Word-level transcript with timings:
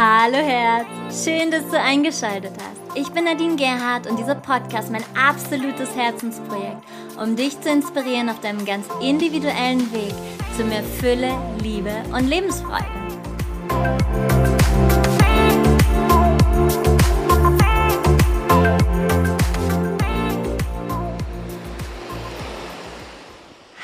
Hallo 0.00 0.36
Herz, 0.36 1.24
schön, 1.24 1.50
dass 1.50 1.68
du 1.70 1.76
eingeschaltet 1.76 2.52
hast. 2.56 2.96
Ich 2.96 3.08
bin 3.08 3.24
Nadine 3.24 3.56
Gerhardt 3.56 4.06
und 4.08 4.16
dieser 4.16 4.36
Podcast 4.36 4.92
mein 4.92 5.02
absolutes 5.16 5.96
Herzensprojekt, 5.96 6.84
um 7.20 7.34
dich 7.34 7.60
zu 7.60 7.68
inspirieren 7.68 8.28
auf 8.28 8.38
deinem 8.38 8.64
ganz 8.64 8.86
individuellen 9.02 9.92
Weg 9.92 10.14
zu 10.56 10.62
mehr 10.62 10.84
Fülle, 10.84 11.36
Liebe 11.64 11.90
und 12.12 12.28
Lebensfreude. 12.28 12.84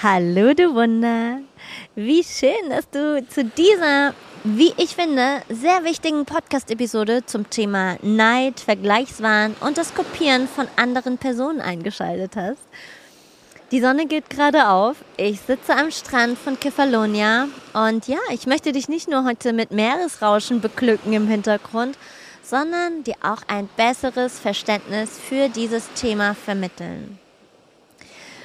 Hallo 0.00 0.54
du 0.54 0.76
Wunder! 0.76 1.40
Wie 1.96 2.22
schön, 2.22 2.70
dass 2.70 2.88
du 2.88 3.26
zu 3.26 3.44
dieser 3.44 4.14
wie 4.46 4.74
ich 4.76 4.94
finde, 4.94 5.40
sehr 5.48 5.84
wichtigen 5.84 6.26
Podcast-Episode 6.26 7.24
zum 7.24 7.48
Thema 7.48 7.96
Neid, 8.02 8.60
Vergleichswahn 8.60 9.56
und 9.60 9.78
das 9.78 9.94
Kopieren 9.94 10.48
von 10.48 10.68
anderen 10.76 11.16
Personen 11.16 11.62
eingeschaltet 11.62 12.36
hast. 12.36 12.60
Die 13.70 13.80
Sonne 13.80 14.06
geht 14.06 14.28
gerade 14.28 14.68
auf. 14.68 14.96
Ich 15.16 15.40
sitze 15.40 15.74
am 15.74 15.90
Strand 15.90 16.38
von 16.38 16.60
Kefalonia 16.60 17.48
und 17.72 18.06
ja, 18.06 18.18
ich 18.32 18.46
möchte 18.46 18.72
dich 18.72 18.86
nicht 18.86 19.08
nur 19.08 19.24
heute 19.24 19.54
mit 19.54 19.70
Meeresrauschen 19.70 20.60
beglücken 20.60 21.14
im 21.14 21.26
Hintergrund, 21.26 21.96
sondern 22.42 23.02
dir 23.02 23.16
auch 23.22 23.40
ein 23.48 23.66
besseres 23.78 24.38
Verständnis 24.38 25.18
für 25.26 25.48
dieses 25.48 25.90
Thema 25.94 26.34
vermitteln. 26.34 27.18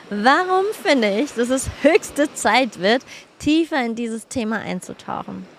Warum 0.09 0.63
finde 0.81 1.19
ich, 1.19 1.33
dass 1.33 1.49
es 1.49 1.69
höchste 1.81 2.33
Zeit 2.33 2.79
wird, 2.79 3.03
tiefer 3.37 3.83
in 3.83 3.95
dieses 3.95 4.29
Thema 4.29 4.59
einzutauchen? 4.59 5.58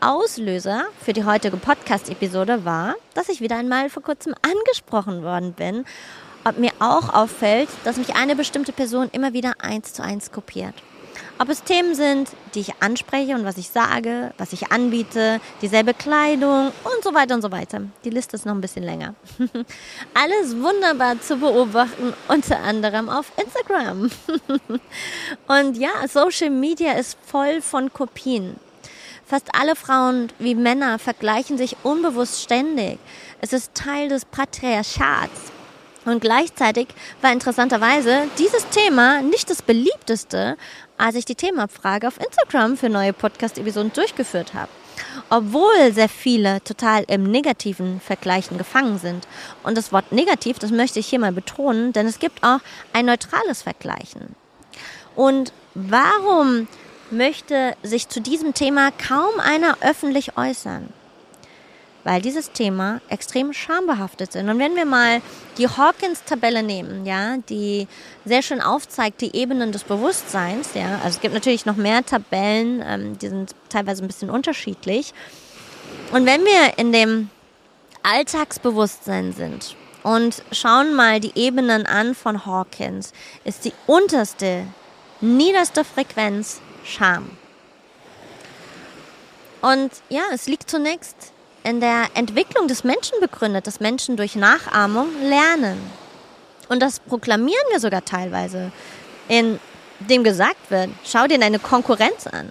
Auslöser 0.00 0.86
für 1.02 1.12
die 1.12 1.24
heutige 1.24 1.56
Podcast-Episode 1.56 2.64
war, 2.64 2.94
dass 3.14 3.28
ich 3.28 3.40
wieder 3.40 3.56
einmal 3.56 3.90
vor 3.90 4.02
kurzem 4.02 4.34
angesprochen 4.42 5.22
worden 5.22 5.52
bin, 5.52 5.84
ob 6.44 6.58
mir 6.58 6.72
auch 6.78 7.12
auffällt, 7.12 7.68
dass 7.84 7.98
mich 7.98 8.14
eine 8.14 8.34
bestimmte 8.34 8.72
Person 8.72 9.10
immer 9.12 9.32
wieder 9.32 9.54
eins 9.58 9.92
zu 9.92 10.02
eins 10.02 10.32
kopiert. 10.32 10.74
Ob 11.38 11.48
es 11.48 11.62
Themen 11.62 11.94
sind, 11.94 12.30
die 12.54 12.60
ich 12.60 12.82
anspreche 12.82 13.34
und 13.34 13.44
was 13.44 13.56
ich 13.56 13.68
sage, 13.68 14.32
was 14.36 14.52
ich 14.52 14.72
anbiete, 14.72 15.40
dieselbe 15.62 15.94
Kleidung 15.94 16.66
und 16.84 17.02
so 17.02 17.14
weiter 17.14 17.34
und 17.34 17.42
so 17.42 17.50
weiter. 17.50 17.82
Die 18.04 18.10
Liste 18.10 18.36
ist 18.36 18.44
noch 18.44 18.54
ein 18.54 18.60
bisschen 18.60 18.84
länger. 18.84 19.14
Alles 20.14 20.56
wunderbar 20.60 21.20
zu 21.20 21.36
beobachten, 21.36 22.12
unter 22.28 22.58
anderem 22.60 23.08
auf 23.08 23.32
Instagram. 23.42 24.10
und 25.46 25.76
ja, 25.78 25.90
Social 26.08 26.50
Media 26.50 26.92
ist 26.92 27.16
voll 27.26 27.62
von 27.62 27.92
Kopien. 27.92 28.56
Fast 29.30 29.54
alle 29.54 29.76
Frauen 29.76 30.26
wie 30.40 30.56
Männer 30.56 30.98
vergleichen 30.98 31.56
sich 31.56 31.76
unbewusst 31.84 32.42
ständig. 32.42 32.98
Es 33.40 33.52
ist 33.52 33.76
Teil 33.76 34.08
des 34.08 34.24
Patriarchats. 34.24 35.52
Und 36.04 36.20
gleichzeitig 36.20 36.88
war 37.22 37.30
interessanterweise 37.30 38.24
dieses 38.40 38.68
Thema 38.70 39.22
nicht 39.22 39.48
das 39.48 39.62
beliebteste, 39.62 40.56
als 40.98 41.14
ich 41.14 41.26
die 41.26 41.36
Themabfrage 41.36 42.08
auf 42.08 42.18
Instagram 42.18 42.76
für 42.76 42.88
neue 42.88 43.12
Podcast-Episoden 43.12 43.92
durchgeführt 43.92 44.52
habe. 44.52 44.72
Obwohl 45.28 45.92
sehr 45.92 46.08
viele 46.08 46.60
total 46.64 47.04
im 47.06 47.22
negativen 47.22 48.00
Vergleichen 48.00 48.58
gefangen 48.58 48.98
sind. 48.98 49.28
Und 49.62 49.78
das 49.78 49.92
Wort 49.92 50.10
negativ, 50.10 50.58
das 50.58 50.72
möchte 50.72 50.98
ich 50.98 51.06
hier 51.06 51.20
mal 51.20 51.30
betonen, 51.30 51.92
denn 51.92 52.08
es 52.08 52.18
gibt 52.18 52.42
auch 52.42 52.58
ein 52.92 53.06
neutrales 53.06 53.62
Vergleichen. 53.62 54.34
Und 55.14 55.52
warum 55.74 56.66
möchte 57.12 57.74
sich 57.82 58.08
zu 58.08 58.20
diesem 58.20 58.54
Thema 58.54 58.90
kaum 58.90 59.40
einer 59.40 59.76
öffentlich 59.80 60.36
äußern, 60.36 60.88
weil 62.04 62.22
dieses 62.22 62.52
Thema 62.52 63.00
extrem 63.08 63.52
schambehaftet 63.52 64.34
ist. 64.34 64.42
Und 64.42 64.58
wenn 64.58 64.76
wir 64.76 64.84
mal 64.84 65.20
die 65.58 65.68
Hawkins-Tabelle 65.68 66.62
nehmen, 66.62 67.06
ja, 67.06 67.36
die 67.48 67.88
sehr 68.24 68.42
schön 68.42 68.60
aufzeigt 68.60 69.20
die 69.20 69.34
Ebenen 69.36 69.72
des 69.72 69.84
Bewusstseins, 69.84 70.70
ja, 70.74 70.96
also 70.96 71.16
es 71.16 71.20
gibt 71.20 71.34
natürlich 71.34 71.66
noch 71.66 71.76
mehr 71.76 72.04
Tabellen, 72.04 72.82
ähm, 72.86 73.18
die 73.18 73.28
sind 73.28 73.54
teilweise 73.68 74.02
ein 74.02 74.08
bisschen 74.08 74.30
unterschiedlich. 74.30 75.12
Und 76.12 76.26
wenn 76.26 76.44
wir 76.44 76.78
in 76.78 76.92
dem 76.92 77.30
Alltagsbewusstsein 78.02 79.32
sind 79.32 79.76
und 80.02 80.42
schauen 80.52 80.94
mal 80.94 81.20
die 81.20 81.32
Ebenen 81.34 81.86
an 81.86 82.14
von 82.14 82.46
Hawkins, 82.46 83.12
ist 83.44 83.64
die 83.64 83.72
unterste, 83.86 84.66
niederste 85.20 85.84
Frequenz 85.84 86.60
Scham. 86.90 87.30
Und 89.62 89.90
ja, 90.08 90.22
es 90.32 90.46
liegt 90.46 90.70
zunächst 90.70 91.32
in 91.64 91.80
der 91.80 92.06
Entwicklung 92.14 92.68
des 92.68 92.84
Menschen 92.84 93.20
begründet, 93.20 93.66
dass 93.66 93.80
Menschen 93.80 94.16
durch 94.16 94.34
Nachahmung 94.34 95.08
lernen. 95.22 95.78
Und 96.68 96.80
das 96.80 97.00
proklamieren 97.00 97.66
wir 97.70 97.80
sogar 97.80 98.04
teilweise, 98.04 98.72
in 99.28 99.58
dem 99.98 100.24
gesagt 100.24 100.70
wird, 100.70 100.90
schau 101.04 101.26
dir 101.26 101.38
deine 101.38 101.58
Konkurrenz 101.58 102.26
an. 102.26 102.50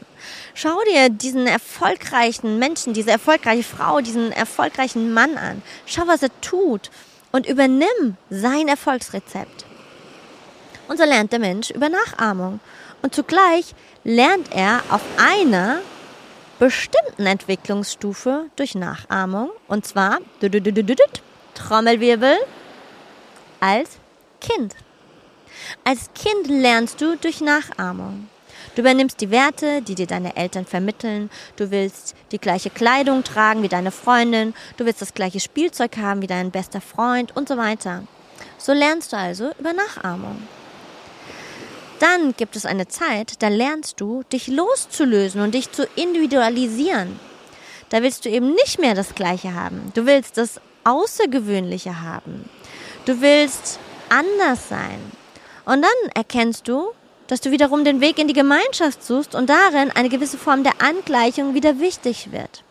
Schau 0.54 0.78
dir 0.92 1.10
diesen 1.10 1.48
erfolgreichen 1.48 2.60
Menschen, 2.60 2.94
diese 2.94 3.12
erfolgreiche 3.12 3.64
Frau, 3.64 4.02
diesen 4.02 4.32
erfolgreichen 4.32 5.14
Mann 5.14 5.38
an. 5.38 5.64
Schau, 5.86 6.06
was 6.06 6.22
er 6.22 6.42
tut 6.42 6.92
und 7.32 7.48
übernimm 7.48 8.18
sein 8.30 8.68
Erfolgsrezept. 8.68 9.66
Und 10.88 10.98
so 10.98 11.06
lernt 11.06 11.32
der 11.32 11.40
Mensch 11.40 11.70
über 11.70 11.90
Nachahmung. 11.90 12.60
Und 13.02 13.16
zugleich 13.16 13.74
lernt 14.04 14.54
er 14.54 14.82
auf 14.90 15.02
einer 15.18 15.82
bestimmten 16.60 17.26
Entwicklungsstufe 17.26 18.46
durch 18.56 18.76
Nachahmung. 18.76 19.50
Und 19.68 19.86
zwar, 19.86 20.20
Trommelwirbel, 21.56 22.36
als 23.60 23.98
Kind. 24.42 24.76
Als 25.84 26.10
Kind 26.14 26.48
lernst 26.48 27.02
du 27.02 27.16
durch 27.18 27.42
Nachahmung. 27.42 28.30
Du 28.76 28.82
übernimmst 28.82 29.20
die 29.20 29.32
Werte, 29.32 29.82
die 29.82 29.96
dir 29.96 30.08
deine 30.08 30.36
Eltern 30.38 30.66
vermitteln. 30.66 31.30
Du 31.56 31.72
willst 31.72 32.16
die 32.32 32.40
gleiche 32.40 32.70
Kleidung 32.70 33.24
tragen 33.24 33.64
wie 33.64 33.68
deine 33.68 33.92
Freundin. 33.92 34.54
Du 34.78 34.86
willst 34.86 35.02
das 35.02 35.14
gleiche 35.14 35.40
Spielzeug 35.40 35.98
haben 35.98 36.22
wie 36.22 36.28
dein 36.28 36.52
bester 36.52 36.82
Freund 36.82 37.36
und 37.36 37.50
so 37.50 37.58
weiter. 37.58 38.04
So 38.58 38.74
lernst 38.74 39.12
du 39.12 39.18
also 39.18 39.52
über 39.60 39.74
Nachahmung. 39.74 40.38
Dann 42.00 42.34
gibt 42.38 42.56
es 42.56 42.66
eine 42.66 42.88
Zeit, 42.88 43.42
da 43.42 43.50
lernst 43.50 44.00
du, 44.00 44.24
dich 44.32 44.48
loszulösen 44.48 45.42
und 45.42 45.54
dich 45.54 45.72
zu 45.72 45.86
individualisieren. 45.96 47.20
Da 47.90 48.02
willst 48.02 48.26
du 48.26 48.30
eben 48.30 48.54
nicht 48.54 48.80
mehr 48.80 48.96
das 48.96 49.16
Gleiche 49.16 49.54
haben. 49.54 49.92
Du 49.96 50.06
willst 50.06 50.38
das 50.38 50.62
Außergewöhnliche 50.86 52.02
haben. 52.02 52.50
Du 53.06 53.22
willst 53.22 53.80
anders 54.10 54.70
sein. 54.70 55.00
Und 55.66 55.82
dann 55.82 56.12
erkennst 56.16 56.68
du, 56.68 56.92
dass 57.28 57.42
du 57.42 57.52
wiederum 57.52 57.84
den 57.84 58.02
Weg 58.02 58.18
in 58.18 58.28
die 58.28 58.34
Gemeinschaft 58.34 59.04
suchst 59.04 59.36
und 59.36 59.50
darin 59.50 59.92
eine 59.94 60.10
gewisse 60.10 60.38
Form 60.38 60.64
der 60.64 60.82
Angleichung 60.82 61.54
wieder 61.54 61.80
wichtig 61.80 62.32
wird. 62.32 62.64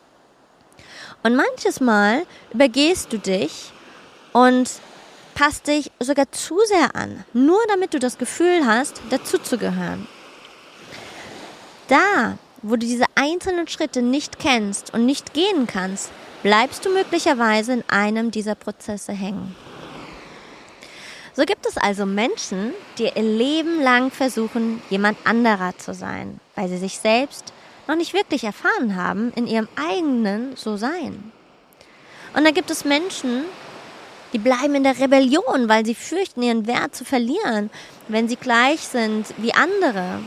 Und 1.22 1.36
manches 1.36 1.80
Mal 1.80 2.26
übergehst 2.52 3.12
du 3.12 3.18
dich 3.18 3.72
und 4.32 4.70
passt 5.38 5.68
dich 5.68 5.92
sogar 6.00 6.32
zu 6.32 6.58
sehr 6.66 6.96
an, 6.96 7.24
nur 7.32 7.60
damit 7.68 7.94
du 7.94 8.00
das 8.00 8.18
Gefühl 8.18 8.66
hast, 8.66 9.00
dazuzugehören. 9.10 10.08
Da, 11.86 12.38
wo 12.62 12.72
du 12.72 12.78
diese 12.78 13.04
einzelnen 13.14 13.68
Schritte 13.68 14.02
nicht 14.02 14.40
kennst 14.40 14.92
und 14.92 15.06
nicht 15.06 15.34
gehen 15.34 15.68
kannst, 15.68 16.10
bleibst 16.42 16.84
du 16.84 16.90
möglicherweise 16.90 17.72
in 17.72 17.84
einem 17.86 18.32
dieser 18.32 18.56
Prozesse 18.56 19.12
hängen. 19.12 19.54
So 21.34 21.44
gibt 21.44 21.66
es 21.66 21.76
also 21.76 22.04
Menschen, 22.04 22.74
die 22.98 23.04
ihr 23.04 23.22
Leben 23.22 23.80
lang 23.80 24.10
versuchen, 24.10 24.82
jemand 24.90 25.18
anderer 25.24 25.78
zu 25.78 25.94
sein, 25.94 26.40
weil 26.56 26.68
sie 26.68 26.78
sich 26.78 26.98
selbst 26.98 27.52
noch 27.86 27.94
nicht 27.94 28.12
wirklich 28.12 28.42
erfahren 28.42 28.96
haben 28.96 29.32
in 29.36 29.46
ihrem 29.46 29.68
eigenen 29.76 30.56
So-Sein. 30.56 31.32
Und 32.34 32.44
da 32.44 32.50
gibt 32.50 32.70
es 32.70 32.84
Menschen, 32.84 33.44
die 34.32 34.38
bleiben 34.38 34.74
in 34.74 34.84
der 34.84 34.98
Rebellion, 34.98 35.68
weil 35.68 35.86
sie 35.86 35.94
fürchten, 35.94 36.42
ihren 36.42 36.66
Wert 36.66 36.94
zu 36.94 37.04
verlieren, 37.04 37.70
wenn 38.08 38.28
sie 38.28 38.36
gleich 38.36 38.80
sind 38.80 39.26
wie 39.38 39.54
andere, 39.54 40.20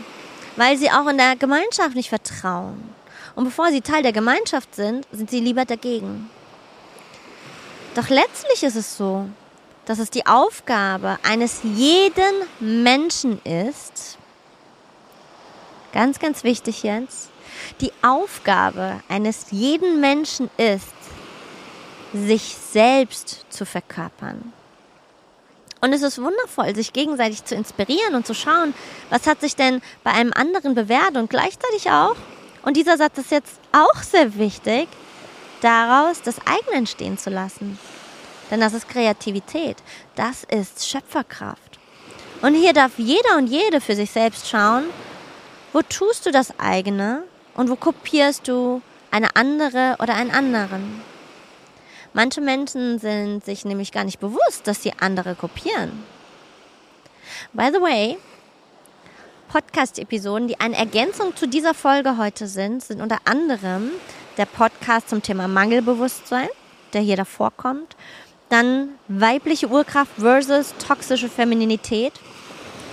weil 0.56 0.78
sie 0.78 0.92
auch 0.92 1.08
in 1.08 1.18
der 1.18 1.36
Gemeinschaft 1.36 1.96
nicht 1.96 2.10
vertrauen. 2.10 2.82
Und 3.36 3.46
bevor 3.46 3.72
sie 3.72 3.82
Teil 3.82 4.04
der 4.04 4.12
Gemeinschaft 4.12 4.76
sind, 4.76 5.08
sind 5.12 5.30
sie 5.30 5.40
lieber 5.40 5.66
dagegen. 5.66 6.30
Doch 7.96 8.10
letztlich 8.10 8.64
ist 8.64 8.76
es 8.76 8.98
so, 8.98 9.28
dass 9.86 10.00
es 10.00 10.10
die 10.10 10.26
Aufgabe 10.26 11.18
eines 11.24 11.62
jeden 11.64 12.34
Menschen 12.60 13.42
ist, 13.44 14.18
ganz, 15.92 16.20
ganz 16.20 16.44
wichtig 16.44 16.84
jetzt, 16.84 17.30
die 17.82 17.92
Aufgabe 18.02 19.02
eines 19.10 19.48
jeden 19.52 20.00
Menschen 20.00 20.50
ist, 20.58 20.94
sich 22.14 22.56
selbst 22.72 23.46
zu 23.50 23.66
verkörpern. 23.66 24.54
Und 25.82 25.94
es 25.94 26.04
ist 26.04 26.22
wundervoll, 26.22 26.76
sich 26.76 26.94
gegenseitig 26.94 27.44
zu 27.44 27.56
inspirieren 27.56 28.14
und 28.14 28.28
zu 28.28 28.36
schauen, 28.36 28.74
was 29.10 29.26
hat 29.26 29.42
sich 29.42 29.56
denn 29.56 29.82
bei 30.04 30.12
einem 30.12 30.32
anderen 30.34 30.76
bewährt 30.76 31.16
und 31.16 31.30
gleichzeitig 31.30 31.90
auch, 31.90 32.16
und 32.64 32.78
dieser 32.78 32.98
Satz 32.98 33.18
ist 33.18 33.32
jetzt 33.32 33.60
auch 33.72 34.04
sehr 34.04 34.38
wichtig, 34.38 34.88
daraus 35.62 36.22
das 36.22 36.36
eigene 36.46 36.78
entstehen 36.78 37.18
zu 37.18 37.32
lassen. 37.32 37.80
Denn 38.52 38.60
das 38.60 38.74
ist 38.74 38.90
Kreativität, 38.90 39.78
das 40.16 40.44
ist 40.44 40.88
Schöpferkraft. 40.88 41.80
Und 42.44 42.54
hier 42.54 42.74
darf 42.74 42.92
jeder 42.98 43.38
und 43.38 43.48
jede 43.48 43.82
für 43.82 43.96
sich 43.96 44.12
selbst 44.12 44.48
schauen, 44.50 44.84
wo 45.74 45.82
tust 45.82 46.26
du 46.26 46.32
das 46.32 46.60
eigene 46.60 47.24
und 47.56 47.70
wo 47.70 47.76
kopierst 47.76 48.48
du 48.48 48.82
eine 49.10 49.36
andere 49.36 49.96
oder 50.00 50.16
einen 50.16 50.32
anderen. 50.32 51.02
Manche 52.14 52.42
Menschen 52.42 53.00
sind 53.00 53.46
sich 53.46 53.64
nämlich 53.64 53.92
gar 53.92 54.04
nicht 54.04 54.20
bewusst, 54.20 54.68
dass 54.68 54.84
sie 54.84 54.92
andere 55.00 55.36
kopieren. 55.36 56.04
By 57.54 57.70
the 57.74 57.82
way, 57.82 58.18
Podcast-Episoden, 59.48 60.48
die 60.48 60.60
eine 60.60 60.76
Ergänzung 60.76 61.36
zu 61.36 61.48
dieser 61.48 61.74
Folge 61.74 62.18
heute 62.18 62.48
sind, 62.48 62.84
sind 62.84 63.02
unter 63.02 63.18
anderem 63.26 63.92
der 64.38 64.46
Podcast 64.46 65.10
zum 65.10 65.22
Thema 65.22 65.48
Mangelbewusstsein, 65.48 66.50
der 66.94 67.02
hier 67.02 67.16
davor 67.18 67.52
kommt, 67.52 67.96
dann 68.50 68.90
weibliche 69.08 69.68
Urkraft 69.68 70.12
versus 70.18 70.74
toxische 70.86 71.30
Femininität 71.30 72.14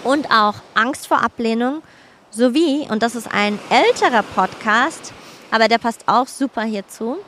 und 0.04 0.30
auch 0.30 0.54
Angst 0.74 1.08
vor 1.08 1.22
Ablehnung 1.22 1.82
sowie, 2.30 2.86
und 2.88 3.02
das 3.02 3.16
ist 3.16 3.32
ein 3.32 3.58
älterer 3.70 4.22
Podcast, 4.22 5.12
aber 5.50 5.66
der 5.66 5.78
passt 5.78 6.04
auch 6.06 6.28
super 6.28 6.62
hierzu, 6.62 7.18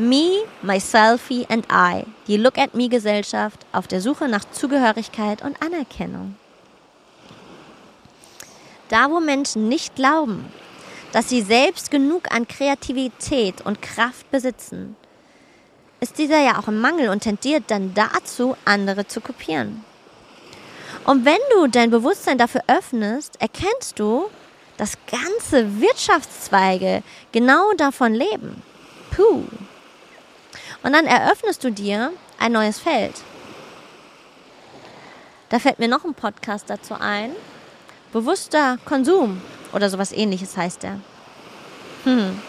Me, 0.00 0.44
Myselfie 0.62 1.46
and 1.50 1.66
I, 1.70 2.06
die 2.26 2.38
Look 2.38 2.56
at 2.56 2.74
Me 2.74 2.88
Gesellschaft 2.88 3.66
auf 3.70 3.86
der 3.86 4.00
Suche 4.00 4.28
nach 4.28 4.46
Zugehörigkeit 4.50 5.42
und 5.42 5.62
Anerkennung. 5.62 6.36
Da, 8.88 9.10
wo 9.10 9.20
Menschen 9.20 9.68
nicht 9.68 9.94
glauben, 9.96 10.50
dass 11.12 11.28
sie 11.28 11.42
selbst 11.42 11.90
genug 11.90 12.32
an 12.32 12.48
Kreativität 12.48 13.60
und 13.60 13.82
Kraft 13.82 14.30
besitzen, 14.30 14.96
ist 16.00 16.16
dieser 16.16 16.40
ja 16.40 16.58
auch 16.58 16.68
im 16.68 16.80
Mangel 16.80 17.10
und 17.10 17.22
tendiert 17.22 17.64
dann 17.66 17.92
dazu, 17.92 18.56
andere 18.64 19.06
zu 19.06 19.20
kopieren. 19.20 19.84
Und 21.04 21.26
wenn 21.26 21.40
du 21.52 21.66
dein 21.66 21.90
Bewusstsein 21.90 22.38
dafür 22.38 22.62
öffnest, 22.68 23.38
erkennst 23.38 23.98
du, 23.98 24.30
dass 24.78 24.96
ganze 25.10 25.78
Wirtschaftszweige 25.78 27.02
genau 27.32 27.72
davon 27.76 28.14
leben. 28.14 28.62
Puh. 29.10 29.44
Und 30.82 30.92
dann 30.92 31.06
eröffnest 31.06 31.62
du 31.64 31.70
dir 31.70 32.12
ein 32.38 32.52
neues 32.52 32.78
Feld. 32.78 33.14
Da 35.50 35.58
fällt 35.58 35.78
mir 35.78 35.88
noch 35.88 36.04
ein 36.04 36.14
Podcast 36.14 36.70
dazu 36.70 36.94
ein. 36.94 37.32
Bewusster 38.12 38.78
Konsum 38.84 39.40
oder 39.72 39.90
sowas 39.90 40.12
ähnliches 40.12 40.56
heißt 40.56 40.84
er. 40.84 41.00
Hm. 42.04 42.40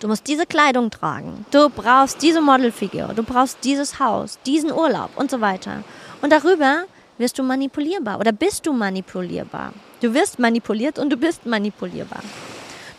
Du 0.00 0.08
musst 0.08 0.26
diese 0.26 0.46
Kleidung 0.46 0.90
tragen. 0.90 1.46
Du 1.50 1.70
brauchst 1.70 2.20
diese 2.20 2.40
Modelfigur. 2.40 3.14
Du 3.14 3.22
brauchst 3.22 3.58
dieses 3.64 3.98
Haus, 4.00 4.38
diesen 4.44 4.70
Urlaub 4.72 5.10
und 5.16 5.30
so 5.30 5.40
weiter. 5.40 5.82
Und 6.20 6.30
darüber 6.30 6.84
wirst 7.18 7.38
du 7.38 7.42
manipulierbar 7.42 8.18
oder 8.18 8.32
bist 8.32 8.66
du 8.66 8.72
manipulierbar. 8.72 9.72
Du 10.00 10.12
wirst 10.12 10.38
manipuliert 10.38 10.98
und 10.98 11.10
du 11.10 11.16
bist 11.16 11.46
manipulierbar. 11.46 12.20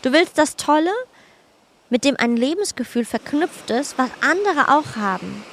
Du 0.02 0.12
willst 0.12 0.38
das 0.38 0.56
Tolle, 0.56 0.90
mit 1.90 2.04
dem 2.04 2.16
ein 2.16 2.36
Lebensgefühl 2.36 3.04
verknüpft 3.04 3.70
ist, 3.70 3.98
was 3.98 4.10
andere 4.20 4.68
auch 4.76 4.96
haben. 4.96 5.44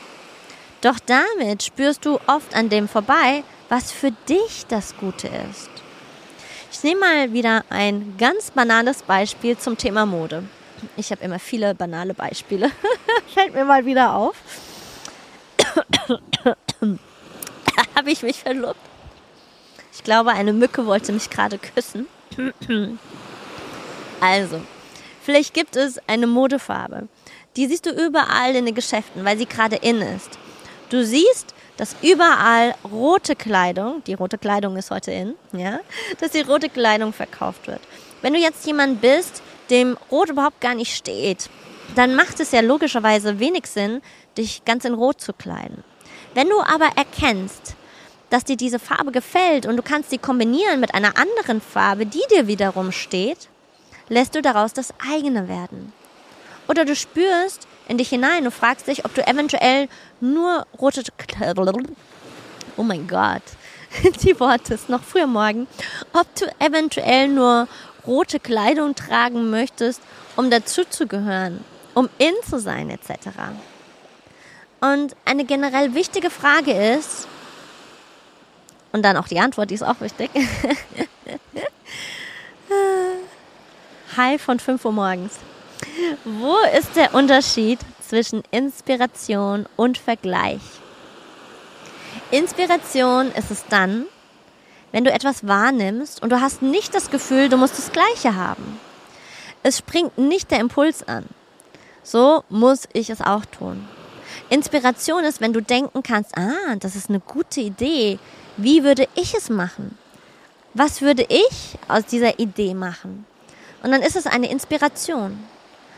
Doch 0.82 1.00
damit 1.06 1.64
spürst 1.64 2.06
du 2.06 2.20
oft 2.28 2.56
an 2.56 2.70
dem 2.70 2.88
vorbei, 2.88 3.44
was 3.70 3.92
für 3.92 4.12
dich 4.28 4.66
das 4.68 4.96
Gute 4.98 5.28
ist. 5.52 5.70
Ich 6.72 6.84
nehme 6.84 7.02
mal 7.02 7.34
wieder 7.34 7.64
ein 7.70 8.16
ganz 8.18 8.52
banales 8.52 9.04
Beispiel 9.04 9.58
zum 9.58 9.78
Thema 9.78 10.06
Mode. 10.06 10.44
Ich 10.98 11.12
habe 11.12 11.24
immer 11.24 11.40
viele 11.40 11.74
banale 11.76 12.14
Beispiele. 12.14 12.72
Fällt 13.34 13.54
mir 13.54 13.64
mal 13.64 13.86
wieder 13.86 14.14
auf. 14.16 14.36
habe 17.96 18.12
ich 18.12 18.24
mich 18.24 18.42
verlobt. 18.42 18.80
Ich 19.94 20.04
glaube, 20.04 20.32
eine 20.32 20.52
Mücke 20.52 20.86
wollte 20.86 21.14
mich 21.14 21.30
gerade 21.30 21.58
küssen. 21.58 22.08
also, 24.20 24.62
Vielleicht 25.24 25.54
gibt 25.54 25.78
es 25.78 26.00
eine 26.06 26.28
Modefarbe. 26.28 27.08
Die 27.56 27.68
siehst 27.68 27.86
du 27.86 27.92
überall 27.92 28.56
in 28.56 28.66
den 28.66 28.76
Geschäften, 28.76 29.24
weil 29.24 29.38
sie 29.38 29.46
gerade 29.46 29.78
in 29.78 30.02
ist. 30.02 30.38
Du 30.90 31.06
siehst, 31.06 31.54
dass 31.78 31.96
überall 32.02 32.76
rote 32.92 33.36
Kleidung, 33.36 34.04
die 34.06 34.16
rote 34.16 34.38
Kleidung 34.38 34.76
ist 34.76 34.92
heute 34.92 35.12
in, 35.12 35.36
ja, 35.54 35.80
dass 36.20 36.32
die 36.32 36.42
rote 36.42 36.68
Kleidung 36.68 37.14
verkauft 37.14 37.68
wird. 37.68 37.80
Wenn 38.22 38.34
du 38.34 38.40
jetzt 38.40 38.68
jemand 38.68 39.00
bist, 39.00 39.42
dem 39.70 39.98
Rot 40.12 40.30
überhaupt 40.30 40.60
gar 40.60 40.76
nicht 40.76 40.94
steht, 40.94 41.50
dann 41.96 42.16
macht 42.16 42.42
es 42.42 42.52
ja 42.52 42.60
logischerweise 42.60 43.40
wenig 43.40 43.68
Sinn, 43.68 44.02
dich 44.38 44.66
ganz 44.66 44.84
in 44.84 44.94
Rot 44.94 45.22
zu 45.22 45.32
kleiden. 45.32 45.86
Wenn 46.34 46.50
du 46.50 46.60
aber 46.60 46.90
erkennst, 46.98 47.76
dass 48.30 48.44
dir 48.44 48.58
diese 48.58 48.80
Farbe 48.80 49.12
gefällt 49.12 49.68
und 49.68 49.78
du 49.78 49.84
kannst 49.84 50.10
sie 50.10 50.18
kombinieren 50.18 50.80
mit 50.80 50.94
einer 50.94 51.18
anderen 51.18 51.62
Farbe, 51.62 52.06
die 52.06 52.24
dir 52.32 52.48
wiederum 52.48 52.92
steht, 52.92 53.50
lässt 54.10 54.36
du 54.36 54.42
daraus 54.42 54.74
das 54.74 54.94
eigene 55.12 55.48
werden. 55.48 55.94
Oder 56.68 56.86
du 56.86 56.96
spürst 56.96 57.68
in 57.88 57.98
dich 57.98 58.10
hinein 58.10 58.46
und 58.46 58.54
fragst 58.54 58.88
dich, 58.88 59.06
ob 59.06 59.14
du 59.14 59.26
eventuell 59.28 59.90
nur 60.22 60.66
rote 60.80 61.04
Oh 62.78 62.84
mein 62.84 63.08
Gott, 63.08 63.44
die 64.24 64.40
Worte 64.40 64.74
ist 64.74 64.90
noch 64.90 65.04
früher 65.04 65.28
morgen. 65.28 65.68
Ob 66.14 66.34
du 66.36 66.46
eventuell 66.60 67.28
nur 67.28 67.68
rote 68.08 68.40
Kleidung 68.40 68.96
tragen 68.96 69.50
möchtest, 69.50 70.02
um 70.36 70.50
dazuzugehören, 70.50 71.64
um 71.94 72.10
in 72.18 72.34
zu 72.48 72.60
sein 72.60 72.90
etc. 72.90 73.30
Und 74.82 75.16
eine 75.26 75.46
generell 75.46 75.94
wichtige 75.94 76.30
Frage 76.30 76.74
ist, 76.74 77.28
und 78.92 79.04
dann 79.04 79.18
auch 79.18 79.28
die 79.28 79.40
Antwort, 79.40 79.72
die 79.72 79.76
ist 79.76 79.84
auch 79.84 80.00
wichtig. 80.02 80.30
Hi 84.16 84.38
von 84.38 84.60
5 84.60 84.86
Uhr 84.86 84.92
morgens. 84.92 85.40
Wo 86.24 86.56
ist 86.78 86.96
der 86.96 87.16
Unterschied 87.16 87.80
zwischen 88.08 88.44
Inspiration 88.52 89.66
und 89.76 89.98
Vergleich? 89.98 90.62
Inspiration 92.30 93.32
ist 93.32 93.50
es 93.50 93.66
dann, 93.70 94.06
wenn 94.92 95.04
du 95.04 95.12
etwas 95.12 95.48
wahrnimmst 95.48 96.22
und 96.22 96.32
du 96.32 96.42
hast 96.42 96.62
nicht 96.62 96.94
das 96.94 97.10
Gefühl, 97.10 97.50
du 97.50 97.58
musst 97.58 97.80
das 97.80 97.92
Gleiche 97.92 98.36
haben. 98.36 98.80
Es 99.64 99.80
springt 99.80 100.16
nicht 100.20 100.52
der 100.52 100.60
Impuls 100.60 101.08
an. 101.08 101.26
So 102.04 102.44
muss 102.50 102.88
ich 102.94 103.10
es 103.10 103.22
auch 103.22 103.46
tun. 103.46 103.88
Inspiration 104.50 105.24
ist, 105.24 105.42
wenn 105.42 105.54
du 105.54 105.62
denken 105.62 106.04
kannst, 106.04 106.38
ah, 106.38 106.76
das 106.80 106.96
ist 106.96 107.10
eine 107.10 107.20
gute 107.20 107.62
Idee. 107.62 108.20
Wie 108.58 108.84
würde 108.84 109.08
ich 109.16 109.34
es 109.34 109.50
machen? 109.50 109.98
Was 110.76 111.02
würde 111.02 111.26
ich 111.30 111.80
aus 111.88 112.06
dieser 112.06 112.38
Idee 112.38 112.76
machen? 112.76 113.26
Und 113.84 113.92
dann 113.92 114.02
ist 114.02 114.16
es 114.16 114.26
eine 114.26 114.50
Inspiration. 114.50 115.38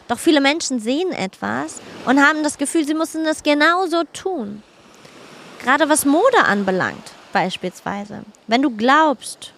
Doch 0.08 0.20
viele 0.20 0.42
Menschen 0.42 0.80
sehen 0.80 1.12
etwas 1.12 1.80
und 2.06 2.20
haben 2.20 2.44
das 2.44 2.58
Gefühl, 2.58 2.86
sie 2.86 2.94
müssen 2.94 3.24
das 3.24 3.44
genauso 3.44 4.04
tun. 4.12 4.62
Gerade 5.64 5.88
was 5.88 6.06
Mode 6.06 6.44
anbelangt, 6.46 7.12
beispielsweise. 7.32 8.24
Wenn 8.48 8.62
du 8.62 8.70
glaubst, 8.70 9.52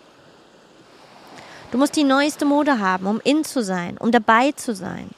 du 1.72 1.78
musst 1.78 1.96
die 1.96 2.04
neueste 2.04 2.46
Mode 2.46 2.80
haben, 2.80 3.08
um 3.08 3.20
in 3.24 3.44
zu 3.44 3.64
sein, 3.64 3.98
um 3.98 4.12
dabei 4.12 4.52
zu 4.52 4.76
sein. 4.76 5.10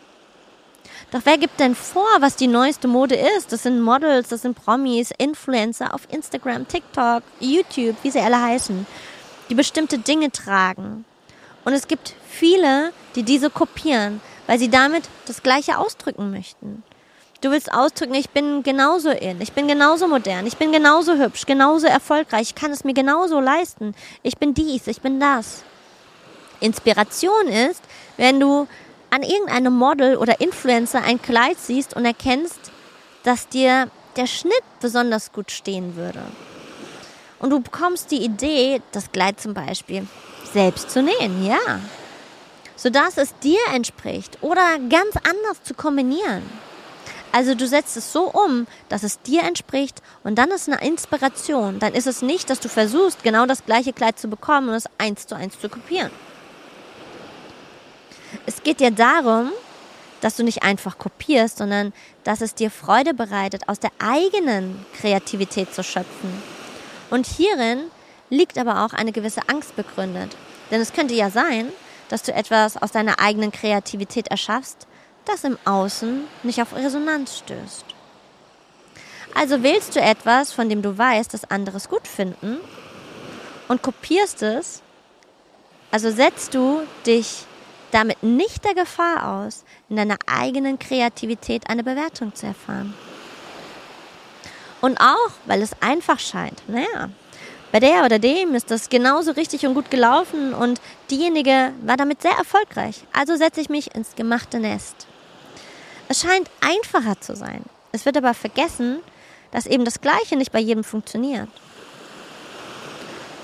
Doch 1.11 1.21
wer 1.23 1.37
gibt 1.37 1.59
denn 1.59 1.75
vor, 1.75 2.07
was 2.19 2.35
die 2.35 2.47
neueste 2.47 2.87
Mode 2.87 3.15
ist? 3.37 3.51
Das 3.51 3.63
sind 3.63 3.81
Models, 3.81 4.29
das 4.29 4.43
sind 4.43 4.55
Promis, 4.55 5.11
Influencer 5.17 5.93
auf 5.93 6.01
Instagram, 6.11 6.67
TikTok, 6.67 7.23
YouTube, 7.39 7.95
wie 8.03 8.11
sie 8.11 8.19
alle 8.19 8.41
heißen, 8.41 8.85
die 9.49 9.55
bestimmte 9.55 9.97
Dinge 9.97 10.31
tragen. 10.31 11.05
Und 11.65 11.73
es 11.73 11.87
gibt 11.87 12.13
viele, 12.39 12.93
die 13.15 13.23
diese 13.23 13.49
kopieren, 13.49 14.21
weil 14.47 14.57
sie 14.59 14.69
damit 14.69 15.03
das 15.25 15.43
Gleiche 15.43 15.77
ausdrücken 15.77 16.31
möchten. 16.31 16.83
Du 17.41 17.51
willst 17.51 17.71
ausdrücken, 17.71 18.15
ich 18.15 18.29
bin 18.29 18.63
genauso 18.63 19.09
in, 19.09 19.39
ich 19.41 19.53
bin 19.53 19.67
genauso 19.67 20.07
modern, 20.07 20.45
ich 20.45 20.57
bin 20.57 20.71
genauso 20.71 21.15
hübsch, 21.15 21.45
genauso 21.45 21.87
erfolgreich, 21.87 22.41
ich 22.49 22.55
kann 22.55 22.71
es 22.71 22.83
mir 22.83 22.93
genauso 22.93 23.39
leisten. 23.39 23.93
Ich 24.23 24.37
bin 24.37 24.53
dies, 24.53 24.87
ich 24.87 25.01
bin 25.01 25.19
das. 25.19 25.63
Inspiration 26.59 27.47
ist, 27.47 27.81
wenn 28.17 28.39
du 28.39 28.67
an 29.09 29.23
irgendeinem 29.23 29.73
Model 29.73 30.17
oder 30.17 30.41
Influencer 30.41 31.01
ein 31.01 31.21
Kleid 31.21 31.57
siehst 31.57 31.95
und 31.95 32.05
erkennst, 32.05 32.71
dass 33.23 33.47
dir 33.47 33.89
der 34.15 34.27
Schnitt 34.27 34.63
besonders 34.81 35.31
gut 35.31 35.51
stehen 35.51 35.95
würde. 35.95 36.21
Und 37.39 37.51
du 37.51 37.61
bekommst 37.61 38.11
die 38.11 38.23
Idee, 38.23 38.81
das 38.91 39.11
Kleid 39.11 39.39
zum 39.39 39.53
Beispiel 39.53 40.05
selbst 40.51 40.91
zu 40.91 41.01
nähen, 41.01 41.45
ja. 41.45 41.79
Sodass 42.79 43.17
es 43.17 43.37
dir 43.39 43.59
entspricht 43.73 44.37
oder 44.39 44.79
ganz 44.89 45.17
anders 45.17 45.61
zu 45.63 45.73
kombinieren. 45.73 46.43
Also 47.33 47.53
du 47.53 47.67
setzt 47.67 47.97
es 47.97 48.13
so 48.13 48.23
um, 48.23 48.67
dass 48.87 49.03
es 49.03 49.21
dir 49.21 49.43
entspricht 49.43 50.01
und 50.23 50.35
dann 50.35 50.49
ist 50.49 50.69
eine 50.69 50.81
Inspiration. 50.81 51.79
Dann 51.79 51.93
ist 51.93 52.07
es 52.07 52.21
nicht, 52.21 52.49
dass 52.49 52.61
du 52.61 52.69
versuchst, 52.69 53.21
genau 53.21 53.45
das 53.45 53.65
gleiche 53.65 53.91
Kleid 53.91 54.17
zu 54.17 54.29
bekommen 54.29 54.69
und 54.69 54.75
es 54.75 54.89
eins 54.97 55.27
zu 55.27 55.35
eins 55.35 55.59
zu 55.59 55.67
kopieren. 55.67 56.09
Es 58.45 58.63
geht 58.63 58.79
dir 58.79 58.91
darum, 58.91 59.51
dass 60.21 60.37
du 60.37 60.43
nicht 60.43 60.63
einfach 60.63 60.97
kopierst, 60.97 61.57
sondern 61.57 61.91
dass 62.23 62.39
es 62.39 62.55
dir 62.55 62.71
Freude 62.71 63.13
bereitet, 63.13 63.67
aus 63.67 63.79
der 63.79 63.91
eigenen 63.99 64.85
Kreativität 64.99 65.73
zu 65.73 65.83
schöpfen. 65.83 66.41
Und 67.09 67.27
hierin 67.27 67.91
liegt 68.29 68.57
aber 68.57 68.85
auch 68.85 68.93
eine 68.93 69.11
gewisse 69.11 69.41
Angst 69.47 69.75
begründet. 69.75 70.35
Denn 70.71 70.79
es 70.79 70.93
könnte 70.93 71.13
ja 71.13 71.29
sein, 71.29 71.73
dass 72.09 72.23
du 72.23 72.33
etwas 72.33 72.75
aus 72.75 72.91
deiner 72.91 73.19
eigenen 73.19 73.51
Kreativität 73.51 74.27
erschaffst, 74.27 74.87
das 75.25 75.43
im 75.43 75.57
Außen 75.65 76.23
nicht 76.43 76.61
auf 76.61 76.75
Resonanz 76.75 77.37
stößt. 77.37 77.85
Also 79.35 79.63
wählst 79.63 79.95
du 79.95 80.01
etwas, 80.01 80.51
von 80.51 80.69
dem 80.69 80.81
du 80.81 80.97
weißt, 80.97 81.33
dass 81.33 81.49
andere 81.49 81.77
es 81.77 81.87
gut 81.87 82.07
finden 82.07 82.57
und 83.67 83.81
kopierst 83.81 84.41
es, 84.41 84.81
also 85.91 86.11
setzt 86.11 86.53
du 86.53 86.81
dich 87.05 87.45
damit 87.91 88.21
nicht 88.21 88.65
der 88.65 88.75
Gefahr 88.75 89.45
aus, 89.45 89.63
in 89.89 89.95
deiner 89.95 90.17
eigenen 90.27 90.77
Kreativität 90.77 91.69
eine 91.69 91.83
Bewertung 91.83 92.35
zu 92.35 92.47
erfahren. 92.47 92.93
Und 94.81 94.99
auch, 94.99 95.31
weil 95.45 95.61
es 95.61 95.71
einfach 95.81 96.19
scheint, 96.19 96.61
naja, 96.67 97.09
bei 97.71 97.79
der 97.79 98.03
oder 98.03 98.17
dem 98.17 98.55
ist 98.55 98.71
das 98.71 98.89
genauso 98.89 99.31
richtig 99.31 99.65
und 99.65 99.75
gut 99.75 99.91
gelaufen 99.91 100.53
und 100.53 100.81
diejenige 101.11 101.71
war 101.83 101.97
damit 101.97 102.21
sehr 102.21 102.31
erfolgreich. 102.31 103.03
Also 103.13 103.35
setze 103.35 103.61
ich 103.61 103.69
mich 103.69 103.93
ins 103.95 104.15
gemachte 104.15 104.59
Nest. 104.59 105.07
Es 106.07 106.21
scheint 106.21 106.49
einfacher 106.61 107.21
zu 107.21 107.35
sein. 107.35 107.63
Es 107.91 108.05
wird 108.05 108.17
aber 108.17 108.33
vergessen, 108.33 108.99
dass 109.51 109.67
eben 109.67 109.85
das 109.85 110.01
Gleiche 110.01 110.35
nicht 110.35 110.51
bei 110.51 110.59
jedem 110.59 110.83
funktioniert. 110.83 111.49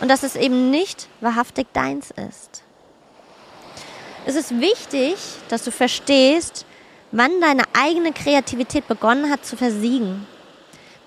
Und 0.01 0.09
dass 0.09 0.23
es 0.23 0.35
eben 0.35 0.71
nicht 0.71 1.07
wahrhaftig 1.21 1.67
deins 1.73 2.11
ist. 2.11 2.63
Es 4.25 4.35
ist 4.35 4.59
wichtig, 4.59 5.15
dass 5.49 5.63
du 5.63 5.71
verstehst, 5.71 6.65
wann 7.11 7.39
deine 7.41 7.63
eigene 7.73 8.11
Kreativität 8.11 8.87
begonnen 8.87 9.31
hat 9.31 9.45
zu 9.45 9.55
versiegen. 9.55 10.25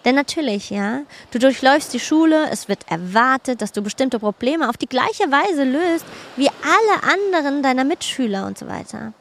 Denn 0.04 0.14
natürlich, 0.14 0.70
ja, 0.70 1.00
du 1.32 1.38
durchläufst 1.38 1.92
die 1.92 2.00
Schule, 2.00 2.48
es 2.50 2.68
wird 2.68 2.88
erwartet, 2.88 3.60
dass 3.60 3.72
du 3.72 3.82
bestimmte 3.82 4.18
Probleme 4.18 4.68
auf 4.68 4.76
die 4.76 4.86
gleiche 4.86 5.30
Weise 5.30 5.64
löst 5.64 6.06
wie 6.36 6.48
alle 6.48 7.12
anderen 7.12 7.62
deiner 7.62 7.84
Mitschüler 7.84 8.46
und 8.46 8.56
so 8.56 8.68
weiter. 8.68 9.12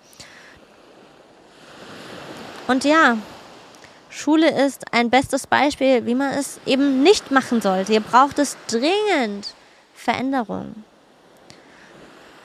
Und 2.68 2.84
ja, 2.84 3.18
Schule 4.10 4.50
ist 4.66 4.94
ein 4.94 5.10
bestes 5.10 5.48
Beispiel, 5.48 6.06
wie 6.06 6.16
man 6.16 6.34
es 6.34 6.60
eben 6.66 7.02
nicht 7.02 7.32
machen 7.32 7.62
sollte. 7.62 7.92
Hier 7.92 8.02
braucht 8.02 8.40
es 8.40 8.58
dringend 8.68 9.54
Veränderung. 9.94 10.84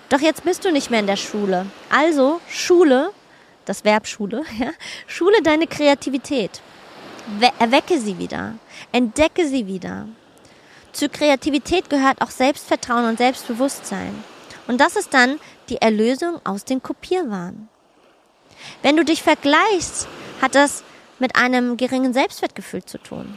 Doch 0.09 0.21
jetzt 0.21 0.45
bist 0.45 0.65
du 0.65 0.71
nicht 0.71 0.91
mehr 0.91 1.01
in 1.01 1.07
der 1.07 1.17
Schule. 1.17 1.67
Also 1.91 2.41
Schule, 2.49 3.11
das 3.65 3.85
Verb 3.85 4.07
Schule, 4.07 4.45
ja, 4.59 4.71
Schule 5.07 5.43
deine 5.43 5.67
Kreativität. 5.67 6.61
Erwecke 7.59 8.00
sie 8.00 8.19
wieder. 8.19 8.55
Entdecke 8.93 9.47
sie 9.47 9.67
wieder. 9.67 10.07
Zur 10.93 11.09
Kreativität 11.09 11.88
gehört 11.88 12.21
auch 12.21 12.31
Selbstvertrauen 12.31 13.07
und 13.07 13.19
Selbstbewusstsein. 13.19 14.25
Und 14.67 14.81
das 14.81 14.97
ist 14.97 15.14
dann 15.14 15.38
die 15.69 15.81
Erlösung 15.81 16.41
aus 16.45 16.64
den 16.64 16.83
Kopierwahn. 16.83 17.69
Wenn 18.83 18.97
du 18.97 19.05
dich 19.05 19.23
vergleichst, 19.23 20.07
hat 20.41 20.55
das 20.55 20.85
mit 21.19 21.37
einem 21.37 21.76
geringen 21.76 22.12
Selbstwertgefühl 22.12 22.85
zu 22.85 22.99
tun. 22.99 23.37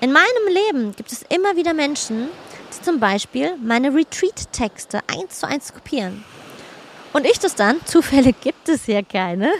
In 0.00 0.12
meinem 0.12 0.48
Leben 0.48 0.94
gibt 0.94 1.10
es 1.10 1.22
immer 1.22 1.56
wieder 1.56 1.74
Menschen, 1.74 2.28
die 2.72 2.82
zum 2.82 3.00
Beispiel 3.00 3.56
meine 3.56 3.94
Retreat-Texte 3.94 5.00
eins 5.08 5.40
zu 5.40 5.48
eins 5.48 5.72
kopieren. 5.72 6.24
Und 7.12 7.24
ich 7.24 7.38
das 7.38 7.54
dann, 7.54 7.84
zufällig 7.84 8.40
gibt 8.40 8.68
es 8.68 8.84
hier 8.84 9.02
keine, 9.02 9.52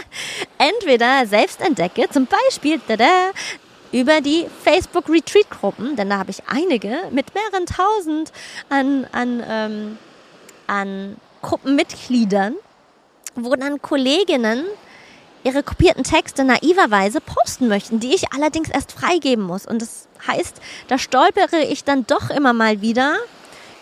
entweder 0.58 1.26
selbst 1.26 1.60
entdecke, 1.60 2.08
zum 2.10 2.26
Beispiel 2.26 2.80
tada, 2.86 3.30
über 3.92 4.20
die 4.20 4.46
Facebook 4.64 5.08
Retreat 5.08 5.48
Gruppen, 5.50 5.94
denn 5.94 6.10
da 6.10 6.18
habe 6.18 6.30
ich 6.30 6.42
einige 6.46 7.02
mit 7.12 7.32
mehreren 7.34 7.66
tausend 7.66 8.32
an, 8.68 9.06
an, 9.12 9.42
ähm, 9.48 9.98
an 10.66 11.16
Gruppenmitgliedern, 11.42 12.56
wo 13.36 13.54
dann 13.54 13.80
Kolleginnen 13.80 14.64
ihre 15.44 15.62
kopierten 15.62 16.02
Texte 16.02 16.42
naiverweise 16.42 17.20
posten 17.20 17.68
möchten, 17.68 18.00
die 18.00 18.14
ich 18.14 18.32
allerdings 18.32 18.68
erst 18.70 18.92
freigeben 18.92 19.44
muss. 19.44 19.66
Und 19.66 19.80
das 19.80 20.08
heißt, 20.26 20.60
da 20.88 20.98
stolpere 20.98 21.62
ich 21.62 21.84
dann 21.84 22.06
doch 22.06 22.30
immer 22.30 22.52
mal 22.52 22.80
wieder 22.80 23.16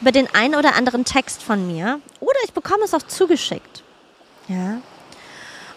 über 0.03 0.13
den 0.13 0.33
einen 0.35 0.57
oder 0.57 0.75
anderen 0.75 1.05
Text 1.05 1.43
von 1.45 1.67
mir 1.67 2.01
oder 2.19 2.39
ich 2.45 2.53
bekomme 2.53 2.85
es 2.85 2.93
auch 2.93 3.05
zugeschickt. 3.05 3.85
Ja. 4.49 4.79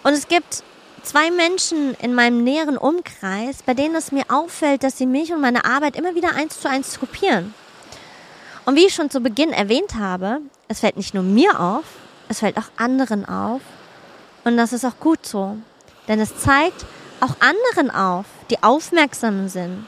Und 0.04 0.14
es 0.14 0.28
gibt 0.28 0.64
zwei 1.04 1.30
Menschen 1.30 1.94
in 2.02 2.16
meinem 2.16 2.44
näheren 2.44 2.78
Umkreis, 2.78 3.62
bei 3.64 3.76
denen 3.76 3.94
es 3.96 4.12
mir 4.12 4.24
auffällt, 4.30 4.84
dass 4.84 4.98
sie 4.98 5.06
mich 5.06 5.32
und 5.32 5.42
meine 5.42 5.64
Arbeit 5.66 5.96
immer 5.96 6.16
wieder 6.16 6.36
eins 6.36 6.60
zu 6.60 6.68
eins 6.68 7.00
kopieren. 7.00 7.54
Und 8.66 8.76
wie 8.76 8.88
ich 8.88 8.96
schon 8.96 9.12
zu 9.12 9.20
Beginn 9.20 9.54
erwähnt 9.54 9.94
habe, 9.94 10.42
es 10.68 10.80
fällt 10.80 10.98
nicht 10.98 11.14
nur 11.14 11.22
mir 11.22 11.60
auf, 11.60 11.86
es 12.28 12.40
fällt 12.40 12.58
auch 12.58 12.72
anderen 12.78 13.26
auf. 13.26 13.62
Und 14.44 14.58
das 14.58 14.74
ist 14.74 14.86
auch 14.86 15.00
gut 15.00 15.24
so. 15.24 15.56
Denn 16.08 16.20
es 16.20 16.36
zeigt 16.38 16.84
auch 17.20 17.36
anderen 17.40 17.92
auf, 17.92 18.26
die 18.50 18.64
aufmerksam 18.64 19.50
sind, 19.50 19.86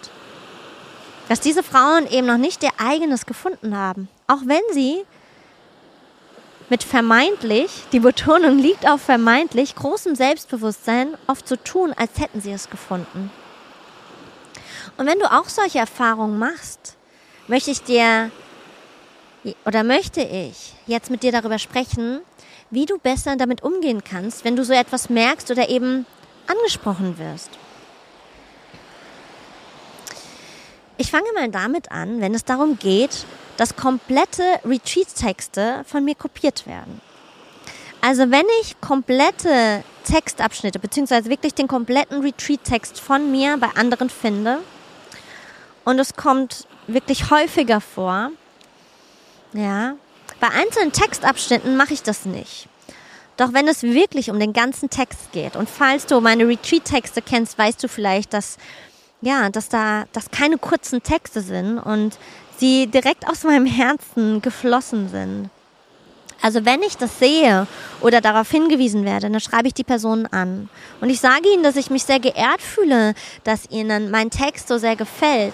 dass 1.27 1.39
diese 1.39 1.63
Frauen 1.63 2.07
eben 2.07 2.27
noch 2.27 2.37
nicht 2.37 2.61
ihr 2.61 2.71
eigenes 2.77 3.25
gefunden 3.25 3.75
haben. 3.75 4.07
Auch 4.27 4.41
wenn 4.43 4.61
sie 4.73 5.05
mit 6.69 6.83
vermeintlich, 6.83 7.85
die 7.93 8.01
Betonung 8.01 8.57
liegt 8.57 8.85
auf 8.85 9.01
vermeintlich, 9.01 9.73
großem 9.75 10.15
Selbstbewusstsein 10.15 11.17
oft 11.27 11.47
so 11.47 11.55
tun, 11.55 11.93
als 11.95 12.19
hätten 12.19 12.41
sie 12.41 12.51
es 12.51 12.69
gefunden. 12.69 13.31
Und 14.97 15.05
wenn 15.05 15.19
du 15.19 15.31
auch 15.31 15.47
solche 15.47 15.79
Erfahrungen 15.79 16.37
machst, 16.37 16.97
möchte 17.47 17.71
ich 17.71 17.83
dir 17.83 18.29
oder 19.65 19.83
möchte 19.83 20.21
ich 20.21 20.73
jetzt 20.87 21.09
mit 21.09 21.23
dir 21.23 21.31
darüber 21.31 21.57
sprechen, 21.57 22.19
wie 22.69 22.85
du 22.85 22.97
besser 22.97 23.37
damit 23.37 23.63
umgehen 23.63 24.03
kannst, 24.03 24.43
wenn 24.43 24.57
du 24.57 24.65
so 24.65 24.73
etwas 24.73 25.09
merkst 25.09 25.49
oder 25.51 25.69
eben 25.69 26.05
angesprochen 26.47 27.17
wirst. 27.17 27.51
Ich 30.97 31.11
fange 31.11 31.31
mal 31.33 31.49
damit 31.49 31.91
an, 31.91 32.19
wenn 32.19 32.33
es 32.33 32.43
darum 32.43 32.77
geht, 32.77 33.25
dass 33.57 33.75
komplette 33.75 34.43
Retreat-Texte 34.63 35.83
von 35.85 36.05
mir 36.05 36.15
kopiert 36.15 36.67
werden. 36.67 37.01
Also 38.01 38.31
wenn 38.31 38.45
ich 38.61 38.79
komplette 38.79 39.83
Textabschnitte, 40.05 40.79
beziehungsweise 40.79 41.29
wirklich 41.29 41.53
den 41.53 41.67
kompletten 41.67 42.21
Retreat-Text 42.21 42.99
von 42.99 43.31
mir 43.31 43.57
bei 43.57 43.69
anderen 43.75 44.09
finde, 44.09 44.59
und 45.83 45.99
es 45.99 46.15
kommt 46.15 46.67
wirklich 46.87 47.31
häufiger 47.31 47.81
vor, 47.81 48.31
ja, 49.53 49.95
bei 50.39 50.49
einzelnen 50.49 50.91
Textabschnitten 50.91 51.77
mache 51.77 51.93
ich 51.93 52.03
das 52.03 52.25
nicht. 52.25 52.67
Doch 53.37 53.53
wenn 53.53 53.67
es 53.67 53.83
wirklich 53.83 54.29
um 54.29 54.39
den 54.39 54.53
ganzen 54.53 54.89
Text 54.89 55.31
geht 55.31 55.55
und 55.55 55.69
falls 55.69 56.05
du 56.05 56.19
meine 56.19 56.47
Retreat-Texte 56.47 57.21
kennst, 57.21 57.57
weißt 57.57 57.83
du 57.83 57.87
vielleicht, 57.87 58.33
dass 58.33 58.57
ja, 59.21 59.49
dass 59.49 59.69
da, 59.69 60.05
dass 60.13 60.29
keine 60.29 60.57
kurzen 60.57 61.01
Texte 61.01 61.41
sind 61.41 61.79
und 61.79 62.17
sie 62.59 62.87
direkt 62.87 63.27
aus 63.29 63.43
meinem 63.43 63.65
Herzen 63.65 64.41
geflossen 64.41 65.09
sind. 65.09 65.49
Also 66.41 66.65
wenn 66.65 66.83
ich 66.83 66.97
das 66.97 67.17
sehe 67.17 67.65
oder 68.01 68.21
darauf 68.21 68.49
hingewiesen 68.51 69.05
werde, 69.05 69.29
dann 69.29 69.39
schreibe 69.39 69.67
ich 69.67 69.73
die 69.73 69.83
Person 69.83 70.27
an. 70.27 70.69
Und 71.01 71.09
ich 71.09 71.19
sage 71.19 71.49
ihnen, 71.51 71.63
dass 71.63 71.75
ich 71.75 71.89
mich 71.89 72.03
sehr 72.03 72.19
geehrt 72.19 72.61
fühle, 72.61 73.15
dass 73.43 73.69
ihnen 73.71 74.11
mein 74.11 74.29
Text 74.29 74.67
so 74.67 74.77
sehr 74.77 74.95
gefällt 74.95 75.53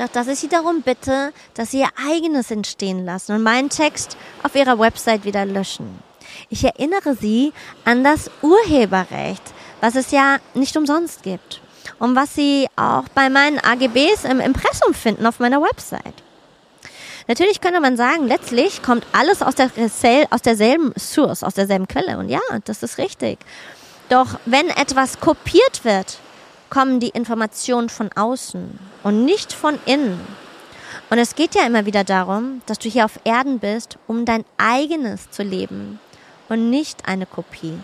doch 0.00 0.08
dass 0.08 0.28
ich 0.28 0.38
Sie 0.38 0.48
darum 0.48 0.80
bitte, 0.80 1.32
dass 1.52 1.72
Sie 1.72 1.80
Ihr 1.80 1.90
eigenes 2.08 2.50
entstehen 2.50 3.04
lassen 3.04 3.32
und 3.32 3.42
meinen 3.42 3.68
Text 3.68 4.16
auf 4.42 4.54
Ihrer 4.54 4.78
Website 4.78 5.24
wieder 5.24 5.44
löschen. 5.44 6.02
Ich 6.48 6.64
erinnere 6.64 7.14
Sie 7.14 7.52
an 7.84 8.02
das 8.02 8.30
Urheberrecht, 8.40 9.42
was 9.82 9.96
es 9.96 10.10
ja 10.10 10.38
nicht 10.54 10.74
umsonst 10.78 11.22
gibt 11.22 11.60
und 11.98 12.16
was 12.16 12.34
Sie 12.34 12.66
auch 12.76 13.08
bei 13.14 13.28
meinen 13.28 13.58
AGBs 13.58 14.24
im 14.24 14.40
Impressum 14.40 14.94
finden 14.94 15.26
auf 15.26 15.38
meiner 15.38 15.60
Website. 15.60 16.22
Natürlich 17.30 17.60
könnte 17.60 17.78
man 17.78 17.96
sagen, 17.96 18.26
letztlich 18.26 18.82
kommt 18.82 19.06
alles 19.12 19.40
aus, 19.40 19.54
der, 19.54 19.70
aus 20.30 20.42
derselben 20.42 20.92
Source, 20.98 21.44
aus 21.44 21.54
derselben 21.54 21.86
Quelle. 21.86 22.18
Und 22.18 22.28
ja, 22.28 22.40
das 22.64 22.82
ist 22.82 22.98
richtig. 22.98 23.38
Doch 24.08 24.40
wenn 24.46 24.68
etwas 24.68 25.20
kopiert 25.20 25.84
wird, 25.84 26.18
kommen 26.70 26.98
die 26.98 27.10
Informationen 27.10 27.88
von 27.88 28.10
außen 28.16 28.76
und 29.04 29.24
nicht 29.24 29.52
von 29.52 29.78
innen. 29.86 30.18
Und 31.08 31.18
es 31.18 31.36
geht 31.36 31.54
ja 31.54 31.64
immer 31.64 31.86
wieder 31.86 32.02
darum, 32.02 32.62
dass 32.66 32.80
du 32.80 32.88
hier 32.88 33.04
auf 33.04 33.20
Erden 33.22 33.60
bist, 33.60 33.96
um 34.08 34.24
dein 34.24 34.44
eigenes 34.56 35.30
zu 35.30 35.44
leben 35.44 36.00
und 36.48 36.68
nicht 36.68 37.06
eine 37.06 37.26
Kopie. 37.26 37.78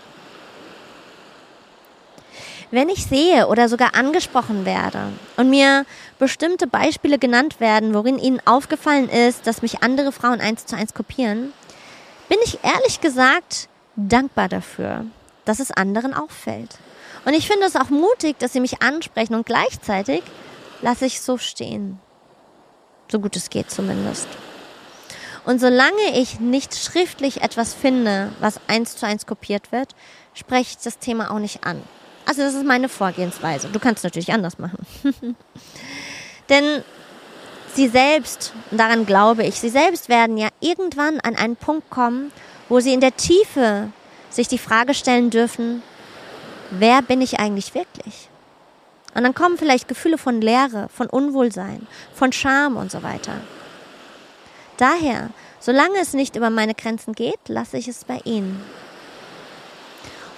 Wenn 2.70 2.88
ich 2.88 3.06
sehe 3.06 3.46
oder 3.46 3.68
sogar 3.68 3.94
angesprochen 3.94 4.64
werde 4.64 5.12
und 5.36 5.50
mir 5.50 5.86
bestimmte 6.18 6.66
Beispiele 6.66 7.18
genannt 7.18 7.60
werden, 7.60 7.94
worin 7.94 8.18
ihnen 8.18 8.40
aufgefallen 8.44 9.08
ist, 9.08 9.46
dass 9.46 9.62
mich 9.62 9.82
andere 9.82 10.10
Frauen 10.10 10.40
eins 10.40 10.66
zu 10.66 10.76
eins 10.76 10.92
kopieren, 10.92 11.52
bin 12.28 12.38
ich 12.44 12.58
ehrlich 12.64 13.00
gesagt 13.00 13.68
dankbar 13.94 14.48
dafür. 14.48 15.06
dass 15.46 15.60
es 15.60 15.70
anderen 15.70 16.12
auffällt. 16.12 16.76
Und 17.24 17.32
ich 17.32 17.46
finde 17.46 17.66
es 17.66 17.76
auch 17.76 17.88
mutig, 17.88 18.38
dass 18.38 18.52
sie 18.52 18.60
mich 18.60 18.82
ansprechen 18.82 19.34
und 19.34 19.46
gleichzeitig 19.46 20.22
lasse 20.82 21.06
ich 21.06 21.20
so 21.22 21.38
stehen. 21.38 21.98
So 23.10 23.20
gut 23.20 23.36
es 23.36 23.48
geht 23.48 23.70
zumindest. 23.70 24.28
Und 25.44 25.60
solange 25.60 26.18
ich 26.18 26.40
nicht 26.40 26.74
schriftlich 26.74 27.42
etwas 27.42 27.72
finde, 27.72 28.32
was 28.40 28.60
eins 28.66 28.96
zu 28.96 29.06
eins 29.06 29.26
kopiert 29.26 29.70
wird, 29.70 29.94
spreche 30.34 30.76
ich 30.76 30.78
das 30.78 30.98
Thema 30.98 31.30
auch 31.30 31.38
nicht 31.38 31.64
an. 31.64 31.80
Also 32.26 32.42
das 32.42 32.54
ist 32.54 32.64
meine 32.64 32.88
Vorgehensweise. 32.88 33.68
Du 33.68 33.78
kannst 33.78 34.00
es 34.00 34.04
natürlich 34.04 34.32
anders 34.32 34.58
machen. 34.58 34.84
Denn 36.48 36.82
sie 37.74 37.88
selbst, 37.88 38.52
und 38.70 38.78
daran 38.78 39.06
glaube 39.06 39.44
ich, 39.44 39.54
sie 39.60 39.68
selbst 39.68 40.08
werden 40.08 40.36
ja 40.36 40.48
irgendwann 40.60 41.20
an 41.20 41.36
einen 41.36 41.56
Punkt 41.56 41.88
kommen, 41.88 42.32
wo 42.68 42.80
sie 42.80 42.92
in 42.92 43.00
der 43.00 43.16
Tiefe 43.16 43.90
sich 44.28 44.48
die 44.48 44.58
Frage 44.58 44.92
stellen 44.92 45.30
dürfen, 45.30 45.82
wer 46.70 47.00
bin 47.00 47.20
ich 47.20 47.38
eigentlich 47.38 47.74
wirklich? 47.74 48.28
Und 49.14 49.22
dann 49.22 49.34
kommen 49.34 49.56
vielleicht 49.56 49.88
Gefühle 49.88 50.18
von 50.18 50.40
Leere, 50.40 50.88
von 50.92 51.06
Unwohlsein, 51.06 51.86
von 52.12 52.32
Scham 52.32 52.76
und 52.76 52.90
so 52.90 53.02
weiter. 53.02 53.32
Daher, 54.76 55.30
solange 55.60 55.98
es 56.00 56.12
nicht 56.12 56.36
über 56.36 56.50
meine 56.50 56.74
Grenzen 56.74 57.14
geht, 57.14 57.38
lasse 57.48 57.78
ich 57.78 57.88
es 57.88 58.04
bei 58.04 58.20
ihnen. 58.24 58.62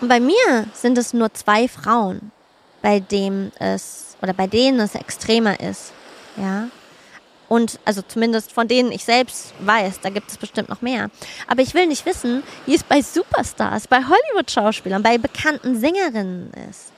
Und 0.00 0.08
bei 0.08 0.20
mir 0.20 0.66
sind 0.74 0.96
es 0.98 1.12
nur 1.12 1.32
zwei 1.34 1.68
Frauen, 1.68 2.30
bei 2.82 3.00
dem 3.00 3.52
es 3.58 4.16
oder 4.22 4.32
bei 4.32 4.46
denen 4.46 4.80
es 4.80 4.94
extremer 4.94 5.58
ist. 5.60 5.92
Ja. 6.36 6.68
Und 7.48 7.80
also 7.84 8.02
zumindest 8.02 8.52
von 8.52 8.68
denen 8.68 8.92
ich 8.92 9.04
selbst 9.04 9.54
weiß, 9.60 10.00
da 10.02 10.10
gibt 10.10 10.30
es 10.30 10.36
bestimmt 10.36 10.68
noch 10.68 10.82
mehr. 10.82 11.10
Aber 11.46 11.62
ich 11.62 11.72
will 11.74 11.86
nicht 11.86 12.04
wissen, 12.04 12.42
wie 12.66 12.74
es 12.74 12.82
bei 12.82 13.00
Superstars, 13.00 13.88
bei 13.88 14.02
Hollywood-Schauspielern, 14.02 15.02
bei 15.02 15.18
bekannten 15.18 15.78
Sängerinnen 15.80 16.52
ist. 16.68 16.92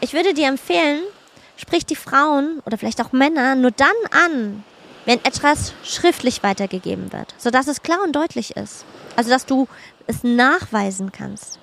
Ich 0.00 0.14
würde 0.14 0.32
dir 0.32 0.48
empfehlen, 0.48 1.02
sprich 1.56 1.84
die 1.84 1.96
Frauen 1.96 2.62
oder 2.64 2.78
vielleicht 2.78 3.02
auch 3.02 3.12
Männer 3.12 3.54
nur 3.54 3.72
dann 3.72 3.88
an, 4.10 4.64
wenn 5.04 5.22
etwas 5.24 5.74
schriftlich 5.84 6.42
weitergegeben 6.42 7.12
wird, 7.12 7.34
sodass 7.36 7.66
es 7.66 7.82
klar 7.82 8.02
und 8.02 8.16
deutlich 8.16 8.56
ist. 8.56 8.86
Also 9.16 9.30
dass 9.30 9.46
du 9.46 9.68
es 10.06 10.22
nachweisen 10.22 11.12
kannst. 11.12 11.58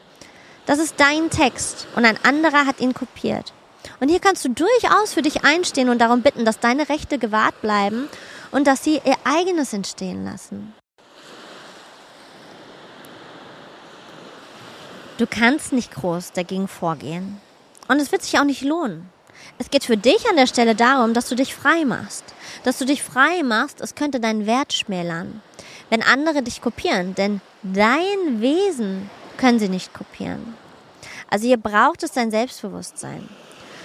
Das 0.65 0.79
ist 0.79 0.95
dein 0.99 1.29
Text 1.29 1.87
und 1.95 2.05
ein 2.05 2.19
anderer 2.23 2.65
hat 2.65 2.79
ihn 2.79 2.93
kopiert. 2.93 3.53
Und 3.99 4.09
hier 4.09 4.19
kannst 4.19 4.43
du 4.45 4.49
durchaus 4.49 5.13
für 5.13 5.21
dich 5.21 5.43
einstehen 5.43 5.89
und 5.89 5.99
darum 5.99 6.21
bitten, 6.21 6.45
dass 6.45 6.59
deine 6.59 6.89
Rechte 6.89 7.17
gewahrt 7.17 7.61
bleiben 7.61 8.09
und 8.51 8.67
dass 8.67 8.83
sie 8.83 9.01
ihr 9.03 9.15
eigenes 9.23 9.73
entstehen 9.73 10.25
lassen. 10.25 10.73
Du 15.17 15.25
kannst 15.25 15.73
nicht 15.73 15.95
groß 15.95 16.33
dagegen 16.33 16.67
vorgehen. 16.67 17.41
Und 17.87 17.99
es 17.99 18.11
wird 18.11 18.21
sich 18.21 18.37
auch 18.37 18.43
nicht 18.43 18.61
lohnen. 18.61 19.09
Es 19.57 19.71
geht 19.71 19.83
für 19.83 19.97
dich 19.97 20.29
an 20.29 20.35
der 20.35 20.47
Stelle 20.47 20.75
darum, 20.75 21.13
dass 21.13 21.27
du 21.27 21.35
dich 21.35 21.55
frei 21.55 21.85
machst. 21.85 22.23
Dass 22.63 22.77
du 22.77 22.85
dich 22.85 23.01
frei 23.01 23.41
machst, 23.43 23.81
es 23.81 23.95
könnte 23.95 24.19
deinen 24.19 24.45
Wert 24.45 24.73
schmälern. 24.73 25.41
Wenn 25.89 26.03
andere 26.03 26.43
dich 26.43 26.61
kopieren, 26.61 27.15
denn 27.15 27.41
dein 27.63 28.41
Wesen 28.41 29.09
können 29.37 29.59
sie 29.59 29.69
nicht 29.69 29.93
kopieren. 29.93 30.55
Also 31.29 31.47
hier 31.47 31.57
braucht 31.57 32.03
es 32.03 32.11
dein 32.11 32.31
Selbstbewusstsein. 32.31 33.27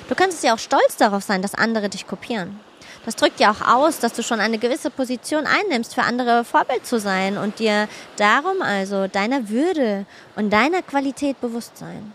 Du 0.08 0.14
kannst 0.14 0.42
ja 0.42 0.54
auch 0.54 0.58
stolz 0.58 0.96
darauf 0.96 1.22
sein, 1.22 1.42
dass 1.42 1.54
andere 1.54 1.88
dich 1.88 2.06
kopieren. 2.06 2.60
Das 3.04 3.16
drückt 3.16 3.40
ja 3.40 3.50
auch 3.50 3.60
aus, 3.66 3.98
dass 3.98 4.12
du 4.12 4.22
schon 4.22 4.40
eine 4.40 4.58
gewisse 4.58 4.90
Position 4.90 5.46
einnimmst, 5.46 5.94
für 5.94 6.02
andere 6.02 6.44
Vorbild 6.44 6.86
zu 6.86 7.00
sein 7.00 7.36
und 7.36 7.58
dir 7.58 7.88
darum 8.16 8.62
also 8.62 9.08
deiner 9.08 9.48
Würde 9.48 10.06
und 10.36 10.52
deiner 10.52 10.82
Qualität 10.82 11.40
bewusst 11.40 11.76
sein. 11.76 12.12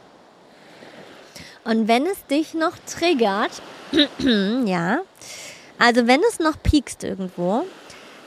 Und 1.66 1.90
wenn 1.90 2.06
es 2.06 2.26
dich 2.28 2.54
noch 2.54 2.74
triggert, 2.90 3.52
ja, 4.66 5.00
also 5.78 6.08
wenn 6.08 6.22
es 6.30 6.40
noch 6.40 6.62
piekst 6.64 7.04
irgendwo, 7.04 7.66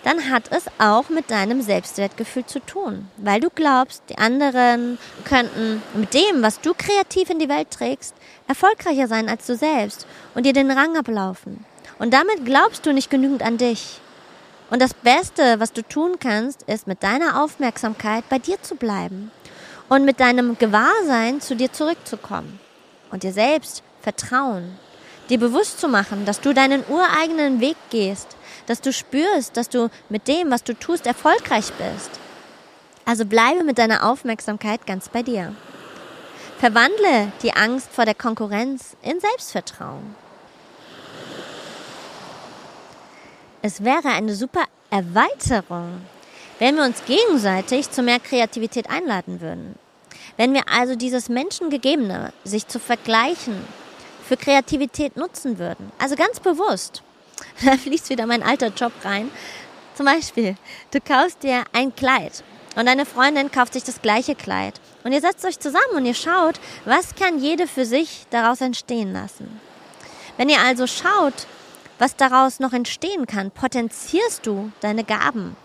dann 0.05 0.31
hat 0.31 0.51
es 0.51 0.65
auch 0.79 1.11
mit 1.11 1.31
deinem 1.31 1.61
Selbstwertgefühl 1.61 2.47
zu 2.47 2.61
tun, 2.61 3.09
weil 3.19 3.41
du 3.41 3.51
glaubst, 3.51 4.03
die 4.09 4.19
anderen 4.19 4.99
könnten 5.25 5.83
mit 5.95 6.15
dem, 6.15 6.43
was 6.43 6.61
du 6.61 6.73
kreativ 6.75 7.29
in 7.29 7.39
die 7.39 7.49
Welt 7.49 7.71
trägst, 7.71 8.15
erfolgreicher 8.49 9.09
sein 9.09 9.29
als 9.29 9.47
du 9.47 9.57
selbst 9.57 10.07
und 10.35 10.47
dir 10.47 10.53
den 10.53 10.71
Rang 10.71 10.97
ablaufen. 10.97 11.65
Und 11.99 12.15
damit 12.15 12.47
glaubst 12.47 12.87
du 12.87 12.93
nicht 12.93 13.11
genügend 13.11 13.43
an 13.43 13.59
dich. 13.59 14.01
Und 14.71 14.81
das 14.81 14.95
Beste, 14.95 15.61
was 15.61 15.73
du 15.73 15.83
tun 15.83 16.19
kannst, 16.19 16.63
ist 16.63 16.87
mit 16.87 17.03
deiner 17.03 17.43
Aufmerksamkeit 17.43 18.25
bei 18.29 18.39
dir 18.39 18.63
zu 18.63 18.77
bleiben 18.77 19.31
und 19.89 20.05
mit 20.05 20.21
deinem 20.21 20.57
Gewahrsein 20.57 21.41
zu 21.41 21.57
dir 21.57 21.73
zurückzukommen 21.73 22.59
und 23.11 23.25
dir 23.25 23.33
selbst 23.33 23.83
vertrauen, 24.01 24.79
dir 25.29 25.39
bewusst 25.39 25.81
zu 25.81 25.89
machen, 25.89 26.25
dass 26.25 26.41
du 26.41 26.55
deinen 26.55 26.85
ureigenen 26.89 27.61
Weg 27.61 27.77
gehst 27.91 28.37
dass 28.71 28.81
du 28.81 28.93
spürst, 28.93 29.57
dass 29.57 29.69
du 29.69 29.91
mit 30.11 30.29
dem, 30.29 30.53
was 30.53 30.63
du 30.63 30.75
tust, 30.75 31.05
erfolgreich 31.05 31.73
bist. 31.73 32.21
Also 33.05 33.25
bleibe 33.25 33.65
mit 33.65 33.79
deiner 33.79 34.09
Aufmerksamkeit 34.09 34.87
ganz 34.87 35.09
bei 35.09 35.25
dir. 35.25 35.57
Verwandle 36.61 37.33
die 37.43 37.53
Angst 37.53 37.89
vor 37.91 38.05
der 38.05 38.15
Konkurrenz 38.15 38.97
in 39.03 39.19
Selbstvertrauen. 39.19 40.15
Es 43.61 43.83
wäre 43.83 44.11
eine 44.11 44.37
super 44.37 44.63
Erweiterung, 44.89 46.03
wenn 46.61 46.77
wir 46.77 46.85
uns 46.85 47.05
gegenseitig 47.07 47.91
zu 47.91 48.05
mehr 48.05 48.21
Kreativität 48.21 48.89
einladen 48.89 49.41
würden. 49.41 49.75
Wenn 50.37 50.55
wir 50.55 50.69
also 50.71 50.95
dieses 50.95 51.29
Menschengegebene, 51.29 52.33
sich 52.45 52.69
zu 52.69 52.79
vergleichen, 52.79 53.65
für 54.29 54.37
Kreativität 54.37 55.17
nutzen 55.17 55.59
würden. 55.59 55.91
Also 55.99 56.15
ganz 56.15 56.39
bewusst. 56.39 57.03
da 57.65 57.77
fließt 57.77 58.11
wieder 58.11 58.27
mein 58.27 58.43
alter 58.43 58.69
Job 58.69 58.93
rein. 59.05 59.31
Zum 59.95 60.07
Beispiel, 60.07 60.57
du 60.91 61.01
kaufst 61.01 61.43
dir 61.43 61.65
ein 61.73 61.95
Kleid 61.95 62.43
und 62.77 62.87
deine 62.87 63.07
Freundin 63.07 63.51
kauft 63.51 63.75
sich 63.75 63.85
das 63.85 64.01
gleiche 64.03 64.35
Kleid. 64.35 64.81
Und 65.03 65.13
ihr 65.13 65.21
setzt 65.21 65.45
euch 65.45 65.59
zusammen 65.59 65.95
und 65.97 66.07
ihr 66.07 66.15
schaut, 66.15 66.61
was 66.85 67.15
kann 67.15 67.39
jede 67.39 67.67
für 67.67 67.85
sich 67.85 68.27
daraus 68.31 68.61
entstehen 68.61 69.13
lassen. 69.13 69.61
Wenn 70.37 70.49
ihr 70.49 70.61
also 70.61 70.87
schaut, 70.87 71.47
was 71.99 72.17
daraus 72.17 72.61
noch 72.61 72.73
entstehen 72.73 73.27
kann, 73.27 73.51
potenzierst 73.51 74.47
du 74.47 74.73
deine 74.81 75.05
Gaben 75.05 75.57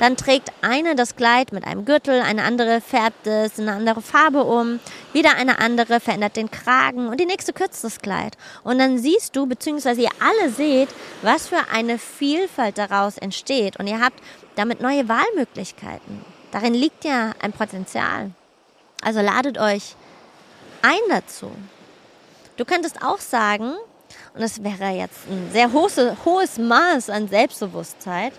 dann 0.00 0.16
trägt 0.16 0.50
eine 0.62 0.94
das 0.94 1.14
Kleid 1.14 1.52
mit 1.52 1.66
einem 1.66 1.84
Gürtel, 1.84 2.22
eine 2.22 2.42
andere 2.42 2.80
färbt 2.80 3.26
es 3.26 3.58
in 3.58 3.68
eine 3.68 3.76
andere 3.76 4.00
Farbe 4.00 4.44
um, 4.44 4.80
wieder 5.12 5.36
eine 5.36 5.58
andere 5.58 6.00
verändert 6.00 6.36
den 6.36 6.50
Kragen 6.50 7.08
und 7.08 7.20
die 7.20 7.26
nächste 7.26 7.52
kürzt 7.52 7.84
das 7.84 8.00
Kleid. 8.00 8.38
Und 8.64 8.78
dann 8.78 8.96
siehst 8.96 9.36
du, 9.36 9.44
beziehungsweise 9.44 10.00
ihr 10.00 10.10
alle 10.18 10.50
seht, 10.50 10.88
was 11.20 11.48
für 11.48 11.68
eine 11.70 11.98
Vielfalt 11.98 12.78
daraus 12.78 13.18
entsteht. 13.18 13.78
Und 13.78 13.88
ihr 13.88 14.00
habt 14.00 14.18
damit 14.54 14.80
neue 14.80 15.06
Wahlmöglichkeiten. 15.06 16.24
Darin 16.50 16.72
liegt 16.72 17.04
ja 17.04 17.32
ein 17.42 17.52
Potenzial. 17.52 18.30
Also 19.02 19.20
ladet 19.20 19.58
euch 19.58 19.96
ein 20.80 21.00
dazu. 21.10 21.50
Du 22.56 22.64
könntest 22.64 23.02
auch 23.02 23.20
sagen, 23.20 23.74
und 24.32 24.40
das 24.40 24.64
wäre 24.64 24.92
jetzt 24.92 25.28
ein 25.28 25.50
sehr 25.52 25.70
hohes, 25.74 25.98
hohes 26.24 26.56
Maß 26.56 27.10
an 27.10 27.28
Selbstbewusstheit, 27.28 28.32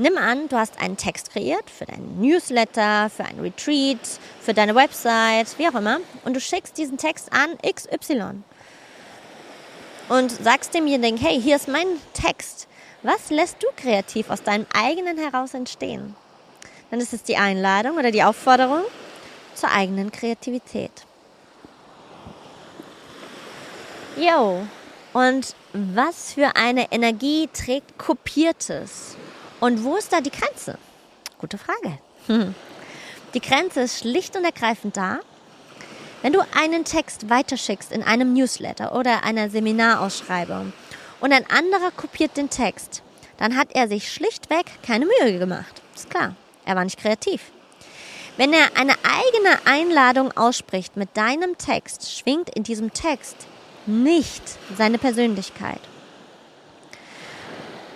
Nimm 0.00 0.16
an, 0.16 0.48
du 0.48 0.56
hast 0.56 0.80
einen 0.80 0.96
Text 0.96 1.32
kreiert 1.32 1.68
für 1.68 1.84
deinen 1.84 2.20
Newsletter, 2.20 3.10
für 3.10 3.24
ein 3.24 3.40
Retreat, 3.40 3.98
für 4.40 4.54
deine 4.54 4.76
Website, 4.76 5.58
wie 5.58 5.66
auch 5.66 5.74
immer, 5.74 5.98
und 6.24 6.34
du 6.34 6.40
schickst 6.40 6.78
diesen 6.78 6.98
Text 6.98 7.32
an 7.32 7.58
XY 7.68 8.44
und 10.08 10.30
sagst 10.30 10.72
demjenigen, 10.72 11.18
hey, 11.18 11.40
hier 11.40 11.56
ist 11.56 11.66
mein 11.66 11.86
Text. 12.14 12.68
Was 13.02 13.30
lässt 13.30 13.60
du 13.60 13.66
kreativ 13.74 14.30
aus 14.30 14.44
deinem 14.44 14.66
eigenen 14.72 15.18
heraus 15.18 15.54
entstehen? 15.54 16.14
Dann 16.92 17.00
ist 17.00 17.12
es 17.12 17.24
die 17.24 17.36
Einladung 17.36 17.96
oder 17.96 18.12
die 18.12 18.22
Aufforderung 18.22 18.84
zur 19.54 19.72
eigenen 19.72 20.12
Kreativität. 20.12 20.92
Yo, 24.16 24.62
und 25.12 25.54
was 25.72 26.34
für 26.34 26.54
eine 26.54 26.90
Energie 26.92 27.48
trägt 27.52 27.98
Kopiertes? 27.98 29.17
Und 29.60 29.82
wo 29.84 29.96
ist 29.96 30.12
da 30.12 30.20
die 30.20 30.30
Grenze? 30.30 30.78
Gute 31.38 31.58
Frage. 31.58 31.98
Die 33.34 33.40
Grenze 33.40 33.80
ist 33.80 34.00
schlicht 34.00 34.36
und 34.36 34.44
ergreifend 34.44 34.96
da, 34.96 35.20
wenn 36.22 36.32
du 36.32 36.40
einen 36.56 36.84
Text 36.84 37.30
weiterschickst 37.30 37.92
in 37.92 38.02
einem 38.02 38.32
Newsletter 38.32 38.94
oder 38.94 39.24
einer 39.24 39.50
Seminarausschreibung 39.50 40.72
und 41.20 41.32
ein 41.32 41.48
anderer 41.50 41.90
kopiert 41.90 42.36
den 42.36 42.50
Text, 42.50 43.02
dann 43.38 43.56
hat 43.56 43.68
er 43.72 43.88
sich 43.88 44.12
schlichtweg 44.12 44.66
keine 44.82 45.06
Mühe 45.06 45.38
gemacht. 45.38 45.80
Ist 45.94 46.10
klar, 46.10 46.34
er 46.64 46.76
war 46.76 46.84
nicht 46.84 46.98
kreativ. 46.98 47.52
Wenn 48.36 48.52
er 48.52 48.76
eine 48.76 48.94
eigene 49.02 49.66
Einladung 49.66 50.36
ausspricht 50.36 50.96
mit 50.96 51.16
deinem 51.16 51.56
Text, 51.58 52.16
schwingt 52.16 52.50
in 52.50 52.62
diesem 52.62 52.92
Text 52.92 53.46
nicht 53.86 54.42
seine 54.76 54.98
Persönlichkeit. 54.98 55.80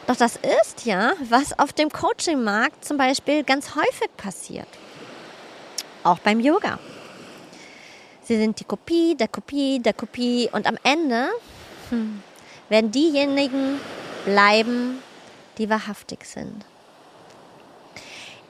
Doch 0.06 0.16
das 0.16 0.36
ist 0.36 0.84
ja, 0.84 1.12
was 1.28 1.58
auf 1.58 1.72
dem 1.72 1.88
Coaching-Markt 1.88 2.84
zum 2.84 2.96
Beispiel 2.96 3.44
ganz 3.44 3.74
häufig 3.76 4.10
passiert. 4.16 4.68
auch 6.04 6.18
beim 6.18 6.40
Yoga. 6.40 6.80
Sie 8.24 8.36
sind 8.36 8.58
die 8.58 8.64
Kopie 8.64 9.14
der 9.14 9.28
Kopie 9.28 9.78
der 9.80 9.92
Kopie 9.92 10.48
und 10.52 10.66
am 10.66 10.76
Ende 10.82 11.28
hm, 11.90 12.22
werden 12.68 12.90
diejenigen 12.90 13.80
bleiben, 14.24 15.00
die 15.58 15.70
wahrhaftig 15.70 16.24
sind. 16.24 16.64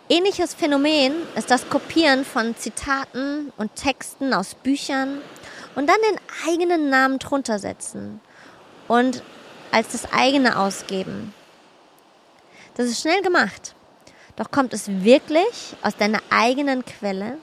Ähnliches 0.08 0.54
Phänomen 0.54 1.12
ist 1.36 1.50
das 1.50 1.68
Kopieren 1.68 2.24
von 2.24 2.56
Zitaten 2.56 3.52
und 3.56 3.74
Texten 3.76 4.34
aus 4.34 4.54
Büchern 4.54 5.20
und 5.74 5.88
dann 5.88 5.96
den 6.10 6.20
eigenen 6.48 6.90
Namen 6.90 7.18
drunter 7.18 7.58
setzen 7.58 8.20
und 8.88 9.22
als 9.70 9.88
das 9.92 10.12
eigene 10.12 10.58
ausgeben. 10.58 11.34
Das 12.74 12.86
ist 12.86 13.00
schnell 13.00 13.22
gemacht. 13.22 13.74
Doch 14.36 14.50
kommt 14.50 14.72
es 14.72 14.88
wirklich 14.88 15.76
aus 15.82 15.96
deiner 15.96 16.20
eigenen 16.30 16.84
Quelle? 16.84 17.38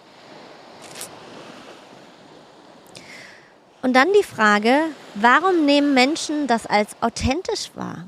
Und 3.82 3.94
dann 3.94 4.12
die 4.14 4.24
Frage, 4.24 4.82
warum 5.16 5.66
nehmen 5.66 5.94
Menschen 5.94 6.48
das 6.48 6.66
als 6.66 6.90
authentisch 7.02 7.72
wahr? 7.76 8.06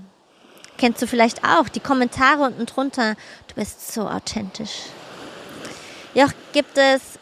Kennst 0.77 1.01
du 1.01 1.07
vielleicht 1.07 1.43
auch 1.45 1.69
die 1.69 1.79
Kommentare 1.79 2.43
unten 2.43 2.65
drunter, 2.65 3.15
du 3.47 3.55
bist 3.55 3.93
so 3.93 4.01
authentisch. 4.09 4.87
Ja, 6.13 6.27
gibt 6.51 6.77
es 6.77 7.19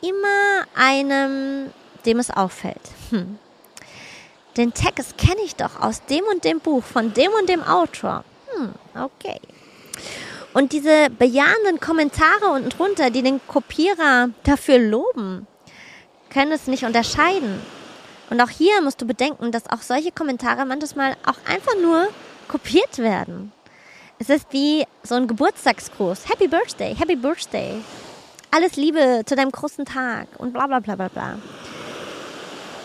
immer 0.00 0.64
einem, 0.74 1.72
dem 2.06 2.18
es 2.20 2.30
auffällt. 2.30 2.80
Hm. 3.10 3.38
Den 4.56 4.72
Text 4.72 5.18
kenne 5.18 5.40
ich 5.44 5.56
doch 5.56 5.80
aus 5.80 6.04
dem 6.06 6.24
und 6.26 6.44
dem 6.44 6.60
Buch 6.60 6.84
von 6.84 7.12
dem 7.12 7.32
und 7.32 7.48
dem 7.48 7.62
Autor. 7.64 8.24
Hm, 8.56 8.72
okay. 8.94 9.40
Und 10.52 10.72
diese 10.72 11.10
bejahenden 11.10 11.80
Kommentare 11.80 12.46
unten 12.52 12.68
drunter, 12.68 13.10
die 13.10 13.22
den 13.22 13.40
Kopierer 13.48 14.30
dafür 14.44 14.78
loben, 14.78 15.46
können 16.30 16.52
es 16.52 16.68
nicht 16.68 16.84
unterscheiden. 16.84 17.60
Und 18.30 18.40
auch 18.40 18.50
hier 18.50 18.80
musst 18.80 19.02
du 19.02 19.06
bedenken, 19.06 19.50
dass 19.50 19.68
auch 19.68 19.82
solche 19.82 20.12
Kommentare 20.12 20.64
manchmal 20.64 21.16
auch 21.26 21.38
einfach 21.50 21.74
nur 21.82 22.08
kopiert 22.48 22.98
werden. 22.98 23.52
Es 24.18 24.30
ist 24.30 24.46
wie 24.50 24.84
so 25.02 25.16
ein 25.16 25.26
Geburtstagsgruß. 25.26 26.28
Happy 26.28 26.46
Birthday, 26.46 26.94
Happy 26.94 27.16
Birthday. 27.16 27.82
Alles 28.50 28.76
Liebe 28.76 29.22
zu 29.26 29.34
deinem 29.34 29.50
großen 29.50 29.84
Tag 29.84 30.28
und 30.38 30.52
bla 30.52 30.68
bla 30.68 30.78
bla 30.78 30.94
bla 30.94 31.08
bla. 31.08 31.38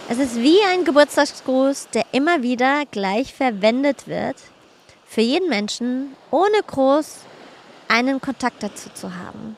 Es 0.09 0.17
ist 0.17 0.37
wie 0.37 0.59
ein 0.71 0.85
Geburtstagsgruß, 0.85 1.89
der 1.93 2.03
immer 2.13 2.41
wieder 2.41 2.83
gleich 2.89 3.31
verwendet 3.31 4.07
wird 4.07 4.37
für 5.09 5.21
jeden 5.21 5.49
Menschen, 5.49 6.15
ohne 6.29 6.61
groß 6.67 7.21
einen 7.87 8.21
Kontakt 8.21 8.61
dazu 8.61 8.89
zu 8.93 9.15
haben. 9.15 9.57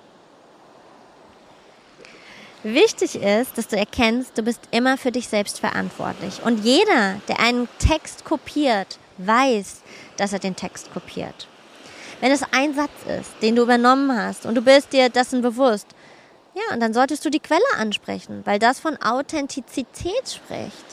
Wichtig 2.64 3.16
ist, 3.16 3.58
dass 3.58 3.68
du 3.68 3.76
erkennst, 3.76 4.38
du 4.38 4.44
bist 4.44 4.62
immer 4.72 4.98
für 4.98 5.12
dich 5.12 5.28
selbst 5.28 5.60
verantwortlich. 5.60 6.42
Und 6.44 6.64
jeder, 6.64 7.20
der 7.28 7.42
einen 7.42 7.68
Text 7.80 8.24
kopiert, 8.24 8.98
weiß, 9.18 9.82
dass 10.16 10.32
er 10.32 10.40
den 10.40 10.56
Text 10.56 10.94
kopiert. 10.94 11.48
Wenn 12.22 12.32
es 12.32 12.44
ein 12.54 12.74
Satz 12.74 12.92
ist, 13.20 13.32
den 13.42 13.56
du 13.56 13.64
übernommen 13.64 14.16
hast 14.16 14.46
und 14.46 14.56
du 14.56 14.62
bist 14.62 14.94
dir 14.94 15.10
dessen 15.10 15.42
bewusst, 15.42 15.88
ja, 16.54 16.74
und 16.74 16.80
dann 16.80 16.94
solltest 16.94 17.26
du 17.26 17.30
die 17.30 17.40
Quelle 17.40 17.62
ansprechen, 17.78 18.42
weil 18.46 18.60
das 18.60 18.80
von 18.80 18.96
Authentizität 19.02 20.30
spricht. 20.30 20.86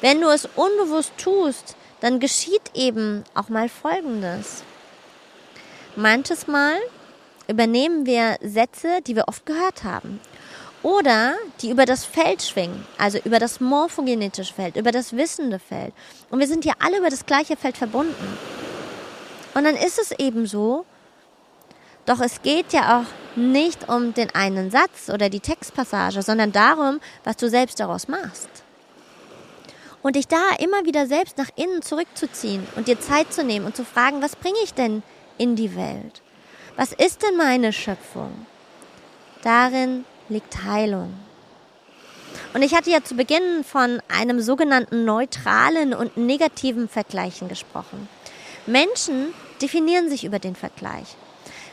Wenn 0.00 0.20
du 0.20 0.28
es 0.28 0.48
unbewusst 0.54 1.12
tust, 1.18 1.76
dann 2.04 2.20
geschieht 2.20 2.60
eben 2.74 3.24
auch 3.32 3.48
mal 3.48 3.70
Folgendes. 3.70 4.62
Manches 5.96 6.46
Mal 6.46 6.76
übernehmen 7.48 8.04
wir 8.04 8.36
Sätze, 8.42 9.00
die 9.06 9.16
wir 9.16 9.26
oft 9.26 9.46
gehört 9.46 9.84
haben. 9.84 10.20
Oder 10.82 11.34
die 11.62 11.70
über 11.70 11.86
das 11.86 12.04
Feld 12.04 12.42
schwingen, 12.42 12.84
also 12.98 13.16
über 13.24 13.38
das 13.38 13.58
morphogenetische 13.58 14.52
Feld, 14.52 14.76
über 14.76 14.92
das 14.92 15.16
wissende 15.16 15.58
Feld. 15.58 15.94
Und 16.28 16.40
wir 16.40 16.46
sind 16.46 16.66
ja 16.66 16.74
alle 16.78 16.98
über 16.98 17.08
das 17.08 17.24
gleiche 17.24 17.56
Feld 17.56 17.78
verbunden. 17.78 18.38
Und 19.54 19.64
dann 19.64 19.74
ist 19.74 19.98
es 19.98 20.12
eben 20.12 20.46
so, 20.46 20.84
doch 22.04 22.20
es 22.20 22.42
geht 22.42 22.74
ja 22.74 23.00
auch 23.00 23.38
nicht 23.38 23.88
um 23.88 24.12
den 24.12 24.28
einen 24.34 24.70
Satz 24.70 25.08
oder 25.08 25.30
die 25.30 25.40
Textpassage, 25.40 26.20
sondern 26.20 26.52
darum, 26.52 27.00
was 27.24 27.38
du 27.38 27.48
selbst 27.48 27.80
daraus 27.80 28.08
machst. 28.08 28.63
Und 30.04 30.16
dich 30.16 30.28
da 30.28 30.50
immer 30.58 30.84
wieder 30.84 31.06
selbst 31.06 31.38
nach 31.38 31.48
innen 31.56 31.80
zurückzuziehen 31.80 32.66
und 32.76 32.88
dir 32.88 33.00
Zeit 33.00 33.32
zu 33.32 33.42
nehmen 33.42 33.64
und 33.64 33.74
zu 33.74 33.86
fragen, 33.86 34.20
was 34.20 34.36
bringe 34.36 34.58
ich 34.62 34.74
denn 34.74 35.02
in 35.38 35.56
die 35.56 35.74
Welt? 35.76 36.20
Was 36.76 36.92
ist 36.92 37.22
denn 37.22 37.38
meine 37.38 37.72
Schöpfung? 37.72 38.44
Darin 39.42 40.04
liegt 40.28 40.62
Heilung. 40.62 41.14
Und 42.52 42.60
ich 42.60 42.74
hatte 42.74 42.90
ja 42.90 43.02
zu 43.02 43.14
Beginn 43.14 43.64
von 43.64 44.02
einem 44.08 44.42
sogenannten 44.42 45.06
neutralen 45.06 45.94
und 45.94 46.18
negativen 46.18 46.86
Vergleichen 46.86 47.48
gesprochen. 47.48 48.06
Menschen 48.66 49.32
definieren 49.62 50.10
sich 50.10 50.24
über 50.24 50.38
den 50.38 50.54
Vergleich. 50.54 51.16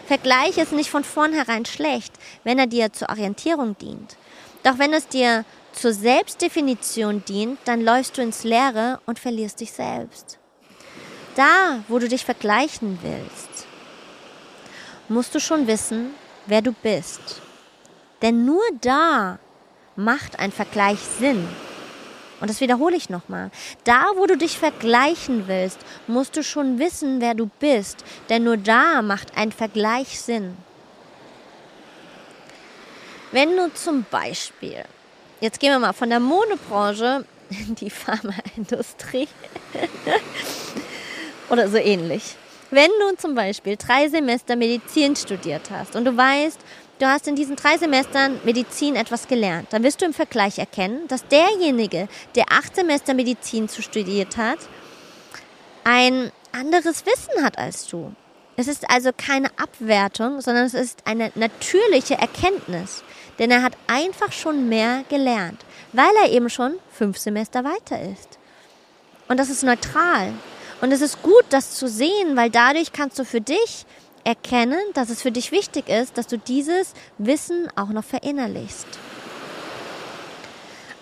Vergleich 0.08 0.58
ist 0.58 0.72
nicht 0.72 0.89
von 0.89 1.04
vornherein 1.04 1.65
schlecht, 1.65 2.13
wenn 2.46 2.60
er 2.60 2.67
dir 2.67 2.94
zur 2.94 3.10
Orientierung 3.10 3.78
dient. 3.78 4.15
Doch 4.63 4.80
wenn 4.80 4.94
es 4.94 5.10
dir 5.10 5.44
zur 5.73 5.93
Selbstdefinition 5.93 7.23
dient, 7.25 7.60
dann 7.65 7.81
läufst 7.81 8.17
du 8.17 8.21
ins 8.21 8.43
Leere 8.43 8.99
und 9.05 9.19
verlierst 9.19 9.60
dich 9.60 9.71
selbst. 9.71 10.38
Da, 11.36 11.84
wo 11.88 11.99
du 11.99 12.07
dich 12.07 12.25
vergleichen 12.25 12.99
willst, 13.01 13.67
musst 15.07 15.34
du 15.34 15.39
schon 15.39 15.67
wissen, 15.67 16.12
wer 16.45 16.62
du 16.62 16.73
bist 16.73 17.41
denn 18.21 18.45
nur 18.45 18.63
da 18.81 19.39
macht 19.95 20.39
ein 20.39 20.51
Vergleich 20.51 20.99
Sinn. 20.99 21.47
Und 22.39 22.49
das 22.49 22.62
wiederhole 22.62 22.95
ich 22.95 23.10
nochmal. 23.10 23.51
Da, 23.84 24.05
wo 24.15 24.25
du 24.25 24.36
dich 24.36 24.57
vergleichen 24.57 25.47
willst, 25.47 25.79
musst 26.07 26.36
du 26.36 26.43
schon 26.43 26.79
wissen, 26.79 27.21
wer 27.21 27.36
du 27.36 27.49
bist. 27.60 28.03
Denn 28.29 28.43
nur 28.43 28.57
da 28.57 29.01
macht 29.01 29.38
ein 29.38 29.51
Vergleich 29.51 30.19
Sinn. 30.19 30.57
Wenn 33.31 33.55
du 33.55 33.71
zum 33.73 34.05
Beispiel, 34.10 34.84
jetzt 35.41 35.60
gehen 35.60 35.71
wir 35.71 35.80
mal 35.80 35.93
von 35.93 36.10
der 36.10 36.19
Modebranche 36.19 37.25
in 37.49 37.75
die 37.75 37.89
Pharmaindustrie 37.89 39.27
oder 41.49 41.67
so 41.67 41.77
ähnlich. 41.77 42.36
Wenn 42.69 42.89
du 43.01 43.17
zum 43.17 43.36
Beispiel 43.36 43.75
drei 43.75 44.08
Semester 44.08 44.56
Medizin 44.56 45.17
studiert 45.17 45.69
hast 45.69 45.97
und 45.97 46.06
du 46.06 46.15
weißt, 46.15 46.58
du 46.99 47.06
hast 47.06 47.27
in 47.27 47.36
diesen 47.36 47.58
drei 47.58 47.77
Semestern 47.77 48.39
Medizin 48.45 48.95
etwas 48.95 49.27
gelernt, 49.27 49.67
dann 49.71 49.84
wirst 49.84 50.01
du 50.01 50.06
im 50.06 50.13
Vergleich 50.13 50.58
erkennen, 50.58 51.08
dass 51.10 51.27
derjenige, 51.27 52.08
der 52.36 52.45
acht 52.49 52.75
Semester 52.75 53.13
Medizin 53.13 53.67
zu 53.67 53.82
studiert 53.82 54.38
hat, 54.38 54.60
ein 55.84 56.32
anderes 56.54 57.06
Wissen 57.06 57.43
hat 57.43 57.58
als 57.58 57.88
du. 57.88 58.13
Es 58.56 58.67
ist 58.67 58.89
also 58.89 59.10
keine 59.15 59.49
Abwertung, 59.58 60.39
sondern 60.39 60.65
es 60.65 60.73
ist 60.73 61.06
eine 61.06 61.32
natürliche 61.36 62.15
Erkenntnis. 62.15 63.04
Denn 63.41 63.49
er 63.49 63.63
hat 63.63 63.75
einfach 63.88 64.32
schon 64.32 64.69
mehr 64.69 65.04
gelernt, 65.10 65.65
weil 65.93 66.12
er 66.23 66.30
eben 66.30 66.47
schon 66.47 66.75
fünf 66.91 67.17
Semester 67.17 67.63
weiter 67.63 67.99
ist. 67.99 68.38
Und 69.27 69.39
das 69.39 69.49
ist 69.49 69.63
neutral. 69.63 70.32
Und 70.80 70.91
es 70.91 71.01
ist 71.01 71.23
gut, 71.23 71.45
das 71.49 71.71
zu 71.71 71.88
sehen, 71.88 72.36
weil 72.36 72.51
dadurch 72.51 72.93
kannst 72.93 73.17
du 73.17 73.25
für 73.25 73.41
dich 73.41 73.88
erkennen, 74.23 74.80
dass 74.93 75.10
es 75.10 75.23
für 75.23 75.32
dich 75.32 75.51
wichtig 75.51 75.89
ist, 75.89 76.19
dass 76.19 76.27
du 76.27 76.38
dieses 76.38 76.93
Wissen 77.17 77.67
auch 77.75 77.89
noch 77.89 78.04
verinnerlichst. 78.04 78.86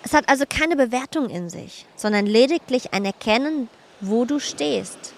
Es 0.02 0.14
hat 0.14 0.26
also 0.30 0.44
keine 0.48 0.76
Bewertung 0.76 1.28
in 1.28 1.50
sich, 1.50 1.84
sondern 1.94 2.24
lediglich 2.24 2.94
ein 2.94 3.04
Erkennen, 3.04 3.68
wo 4.00 4.24
du 4.24 4.38
stehst. 4.38 5.12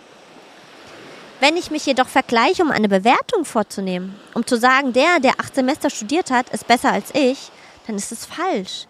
Wenn 1.42 1.56
ich 1.56 1.72
mich 1.72 1.84
jedoch 1.86 2.06
vergleiche, 2.06 2.62
um 2.62 2.70
eine 2.70 2.88
Bewertung 2.88 3.44
vorzunehmen, 3.44 4.14
um 4.32 4.46
zu 4.46 4.56
sagen, 4.56 4.92
der, 4.92 5.18
der 5.18 5.40
acht 5.40 5.56
Semester 5.56 5.90
studiert 5.90 6.30
hat, 6.30 6.48
ist 6.50 6.68
besser 6.68 6.92
als 6.92 7.12
ich, 7.14 7.50
dann 7.84 7.96
ist 7.96 8.12
es 8.12 8.24
falsch. 8.24 8.86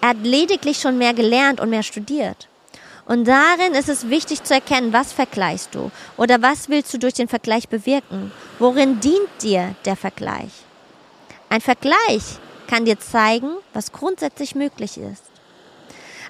Er 0.00 0.10
hat 0.10 0.18
lediglich 0.22 0.78
schon 0.78 0.96
mehr 0.96 1.12
gelernt 1.12 1.58
und 1.58 1.70
mehr 1.70 1.82
studiert. 1.82 2.46
Und 3.04 3.26
darin 3.26 3.74
ist 3.74 3.88
es 3.88 4.10
wichtig 4.10 4.44
zu 4.44 4.54
erkennen, 4.54 4.92
was 4.92 5.12
vergleichst 5.12 5.74
du 5.74 5.90
oder 6.16 6.40
was 6.40 6.68
willst 6.68 6.94
du 6.94 6.98
durch 6.98 7.14
den 7.14 7.26
Vergleich 7.26 7.68
bewirken? 7.68 8.30
Worin 8.60 9.00
dient 9.00 9.42
dir 9.42 9.74
der 9.84 9.96
Vergleich? 9.96 10.52
Ein 11.48 11.60
Vergleich 11.60 12.22
kann 12.68 12.84
dir 12.84 13.00
zeigen, 13.00 13.50
was 13.72 13.90
grundsätzlich 13.90 14.54
möglich 14.54 14.98
ist. 14.98 15.24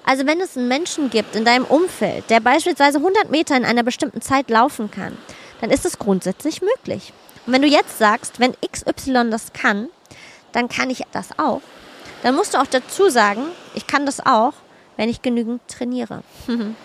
Also 0.03 0.25
wenn 0.25 0.41
es 0.41 0.57
einen 0.57 0.67
Menschen 0.67 1.11
gibt 1.11 1.35
in 1.35 1.45
deinem 1.45 1.65
Umfeld, 1.65 2.27
der 2.31 2.39
beispielsweise 2.39 2.97
100 2.97 3.29
Meter 3.29 3.55
in 3.55 3.65
einer 3.65 3.83
bestimmten 3.83 4.21
Zeit 4.21 4.49
laufen 4.49 4.89
kann, 4.89 5.15
dann 5.61 5.71
ist 5.71 5.85
es 5.85 5.99
grundsätzlich 5.99 6.61
möglich. 6.61 7.13
Und 7.45 7.53
wenn 7.53 7.61
du 7.61 7.67
jetzt 7.67 7.97
sagst, 7.97 8.39
wenn 8.39 8.55
XY 8.61 9.29
das 9.29 9.53
kann, 9.53 9.89
dann 10.51 10.69
kann 10.69 10.89
ich 10.89 11.03
das 11.11 11.37
auch, 11.37 11.61
dann 12.23 12.35
musst 12.35 12.53
du 12.53 12.57
auch 12.57 12.67
dazu 12.67 13.09
sagen, 13.09 13.43
ich 13.75 13.87
kann 13.87 14.05
das 14.05 14.25
auch, 14.25 14.53
wenn 14.97 15.09
ich 15.09 15.21
genügend 15.21 15.61
trainiere. 15.67 16.23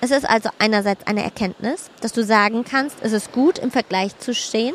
es 0.00 0.10
ist 0.10 0.28
also 0.28 0.50
einerseits 0.58 1.06
eine 1.06 1.24
Erkenntnis, 1.24 1.90
dass 2.00 2.12
du 2.12 2.22
sagen 2.22 2.64
kannst, 2.64 2.96
es 3.02 3.12
ist 3.12 3.32
gut 3.32 3.58
im 3.58 3.70
Vergleich 3.70 4.16
zu 4.18 4.34
stehen 4.34 4.74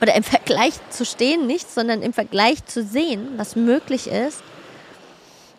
oder 0.00 0.14
im 0.14 0.22
Vergleich 0.24 0.74
zu 0.90 1.04
stehen 1.04 1.46
nicht, 1.46 1.70
sondern 1.70 2.02
im 2.02 2.12
Vergleich 2.12 2.64
zu 2.66 2.84
sehen, 2.84 3.28
was 3.36 3.56
möglich 3.56 4.08
ist, 4.08 4.42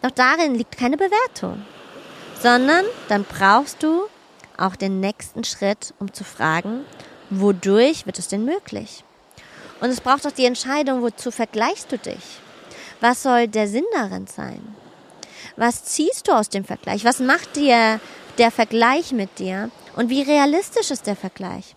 doch 0.02 0.12
darin 0.12 0.56
liegt 0.56 0.78
keine 0.78 0.97
Bewertung, 0.97 1.63
sondern 2.41 2.86
dann 3.08 3.24
brauchst 3.24 3.84
du 3.84 4.04
auch 4.62 4.76
den 4.76 5.00
nächsten 5.00 5.43
Schritt, 5.43 5.93
um 6.00 6.13
zu 6.13 6.24
fragen, 6.24 6.86
wodurch 7.30 8.06
wird 8.06 8.19
es 8.19 8.28
denn 8.28 8.45
möglich? 8.45 9.04
Und 9.80 9.89
es 9.89 10.02
braucht 10.02 10.26
auch 10.28 10.32
die 10.32 10.45
Entscheidung, 10.45 11.02
wozu 11.02 11.32
vergleichst 11.32 11.91
du 11.91 11.97
dich? 11.97 12.39
Was 13.00 13.24
soll 13.24 13.47
der 13.47 13.67
Sinn 13.67 13.86
darin 13.93 14.28
sein? 14.28 14.76
Was 15.58 15.84
ziehst 15.86 16.28
du 16.28 16.34
aus 16.34 16.50
dem 16.50 16.63
Vergleich? 16.63 17.04
Was 17.04 17.19
macht 17.19 17.56
dir 17.56 18.00
der 18.38 18.52
Vergleich 18.52 19.12
mit 19.12 19.39
dir? 19.39 19.71
Und 19.95 20.10
wie 20.10 20.21
realistisch 20.21 20.91
ist 20.91 21.08
der 21.08 21.15
Vergleich? 21.15 21.76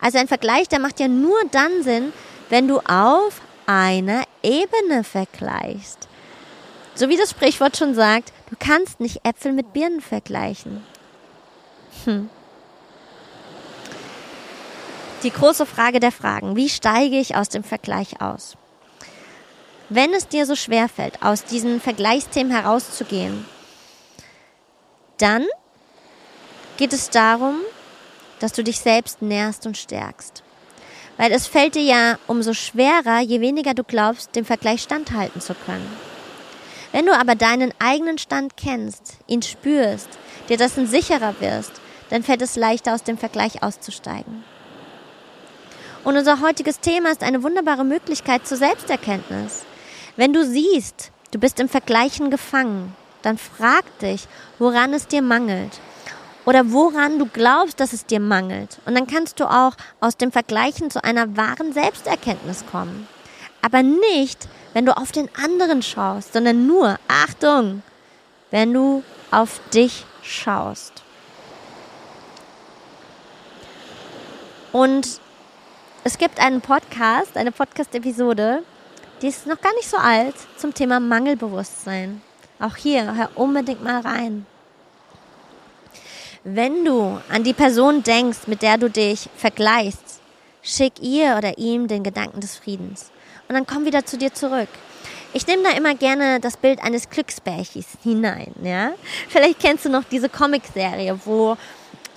Also 0.00 0.18
ein 0.18 0.28
Vergleich, 0.28 0.68
der 0.68 0.78
macht 0.78 1.00
ja 1.00 1.08
nur 1.08 1.38
dann 1.50 1.82
Sinn, 1.82 2.12
wenn 2.48 2.68
du 2.68 2.78
auf 2.80 3.40
einer 3.66 4.24
Ebene 4.42 5.04
vergleichst. 5.04 6.08
So 6.94 7.08
wie 7.08 7.16
das 7.16 7.30
Sprichwort 7.30 7.76
schon 7.76 7.94
sagt, 7.94 8.32
du 8.48 8.56
kannst 8.58 9.00
nicht 9.00 9.24
Äpfel 9.24 9.52
mit 9.52 9.72
Birnen 9.72 10.00
vergleichen. 10.00 10.82
Hm. 12.04 12.30
Die 15.22 15.30
große 15.30 15.66
Frage 15.66 16.00
der 16.00 16.12
Fragen, 16.12 16.56
wie 16.56 16.68
steige 16.68 17.18
ich 17.18 17.36
aus 17.36 17.50
dem 17.50 17.62
Vergleich 17.62 18.22
aus? 18.22 18.56
Wenn 19.90 20.14
es 20.14 20.28
dir 20.28 20.46
so 20.46 20.56
schwer 20.56 20.88
fällt, 20.88 21.22
aus 21.22 21.44
diesen 21.44 21.80
Vergleichsthemen 21.80 22.52
herauszugehen, 22.52 23.44
dann 25.18 25.44
geht 26.78 26.92
es 26.92 27.10
darum, 27.10 27.56
dass 28.38 28.52
du 28.52 28.64
dich 28.64 28.80
selbst 28.80 29.20
nährst 29.20 29.66
und 29.66 29.76
stärkst. 29.76 30.42
Weil 31.18 31.32
es 31.32 31.46
fällt 31.46 31.74
dir 31.74 31.82
ja 31.82 32.18
umso 32.26 32.54
schwerer, 32.54 33.20
je 33.20 33.42
weniger 33.42 33.74
du 33.74 33.84
glaubst, 33.84 34.34
dem 34.34 34.46
Vergleich 34.46 34.80
standhalten 34.80 35.42
zu 35.42 35.54
können. 35.54 35.86
Wenn 36.92 37.04
du 37.04 37.14
aber 37.14 37.34
deinen 37.34 37.74
eigenen 37.78 38.16
Stand 38.16 38.56
kennst, 38.56 39.18
ihn 39.26 39.42
spürst, 39.42 40.08
dir 40.48 40.56
dessen 40.56 40.86
sicherer 40.86 41.34
wirst, 41.40 41.79
dann 42.10 42.22
fällt 42.22 42.42
es 42.42 42.56
leichter, 42.56 42.94
aus 42.94 43.02
dem 43.02 43.16
Vergleich 43.16 43.62
auszusteigen. 43.62 44.44
Und 46.04 46.16
unser 46.16 46.40
heutiges 46.40 46.80
Thema 46.80 47.10
ist 47.10 47.22
eine 47.22 47.42
wunderbare 47.42 47.84
Möglichkeit 47.84 48.46
zur 48.46 48.56
Selbsterkenntnis. 48.56 49.64
Wenn 50.16 50.32
du 50.32 50.44
siehst, 50.44 51.12
du 51.30 51.38
bist 51.38 51.60
im 51.60 51.68
Vergleichen 51.68 52.30
gefangen, 52.30 52.94
dann 53.22 53.38
frag 53.38 53.84
dich, 54.00 54.26
woran 54.58 54.94
es 54.94 55.06
dir 55.06 55.22
mangelt. 55.22 55.78
Oder 56.46 56.72
woran 56.72 57.18
du 57.18 57.26
glaubst, 57.26 57.80
dass 57.80 57.92
es 57.92 58.06
dir 58.06 58.18
mangelt. 58.18 58.78
Und 58.86 58.94
dann 58.94 59.06
kannst 59.06 59.38
du 59.40 59.44
auch 59.44 59.74
aus 60.00 60.16
dem 60.16 60.32
Vergleichen 60.32 60.90
zu 60.90 61.04
einer 61.04 61.36
wahren 61.36 61.72
Selbsterkenntnis 61.74 62.64
kommen. 62.70 63.06
Aber 63.60 63.82
nicht, 63.82 64.48
wenn 64.72 64.86
du 64.86 64.96
auf 64.96 65.12
den 65.12 65.28
anderen 65.36 65.82
schaust, 65.82 66.32
sondern 66.32 66.66
nur, 66.66 66.98
Achtung, 67.08 67.82
wenn 68.50 68.72
du 68.72 69.04
auf 69.30 69.60
dich 69.74 70.06
schaust. 70.22 71.02
Und 74.72 75.20
es 76.04 76.16
gibt 76.16 76.38
einen 76.38 76.60
Podcast, 76.60 77.36
eine 77.36 77.52
Podcast-Episode, 77.52 78.62
die 79.20 79.28
ist 79.28 79.46
noch 79.46 79.60
gar 79.60 79.74
nicht 79.74 79.88
so 79.88 79.96
alt 79.96 80.34
zum 80.56 80.72
Thema 80.72 81.00
Mangelbewusstsein. 81.00 82.22
Auch 82.60 82.76
hier, 82.76 83.14
hör 83.14 83.30
unbedingt 83.34 83.82
mal 83.82 84.00
rein. 84.00 84.46
Wenn 86.44 86.84
du 86.84 87.20
an 87.28 87.44
die 87.44 87.52
Person 87.52 88.02
denkst, 88.02 88.46
mit 88.46 88.62
der 88.62 88.78
du 88.78 88.88
dich 88.88 89.28
vergleichst, 89.36 90.20
schick 90.62 90.94
ihr 91.00 91.36
oder 91.36 91.58
ihm 91.58 91.86
den 91.86 92.02
Gedanken 92.02 92.40
des 92.40 92.56
Friedens. 92.56 93.10
Und 93.48 93.56
dann 93.56 93.66
komm 93.66 93.84
wieder 93.84 94.06
zu 94.06 94.16
dir 94.16 94.32
zurück. 94.32 94.68
Ich 95.32 95.46
nehme 95.46 95.64
da 95.64 95.70
immer 95.70 95.94
gerne 95.94 96.40
das 96.40 96.56
Bild 96.56 96.82
eines 96.82 97.10
Glücksbärchis 97.10 97.86
hinein, 98.02 98.54
ja? 98.62 98.92
Vielleicht 99.28 99.60
kennst 99.60 99.84
du 99.84 99.88
noch 99.88 100.04
diese 100.04 100.28
Comicserie, 100.28 101.18
wo 101.24 101.56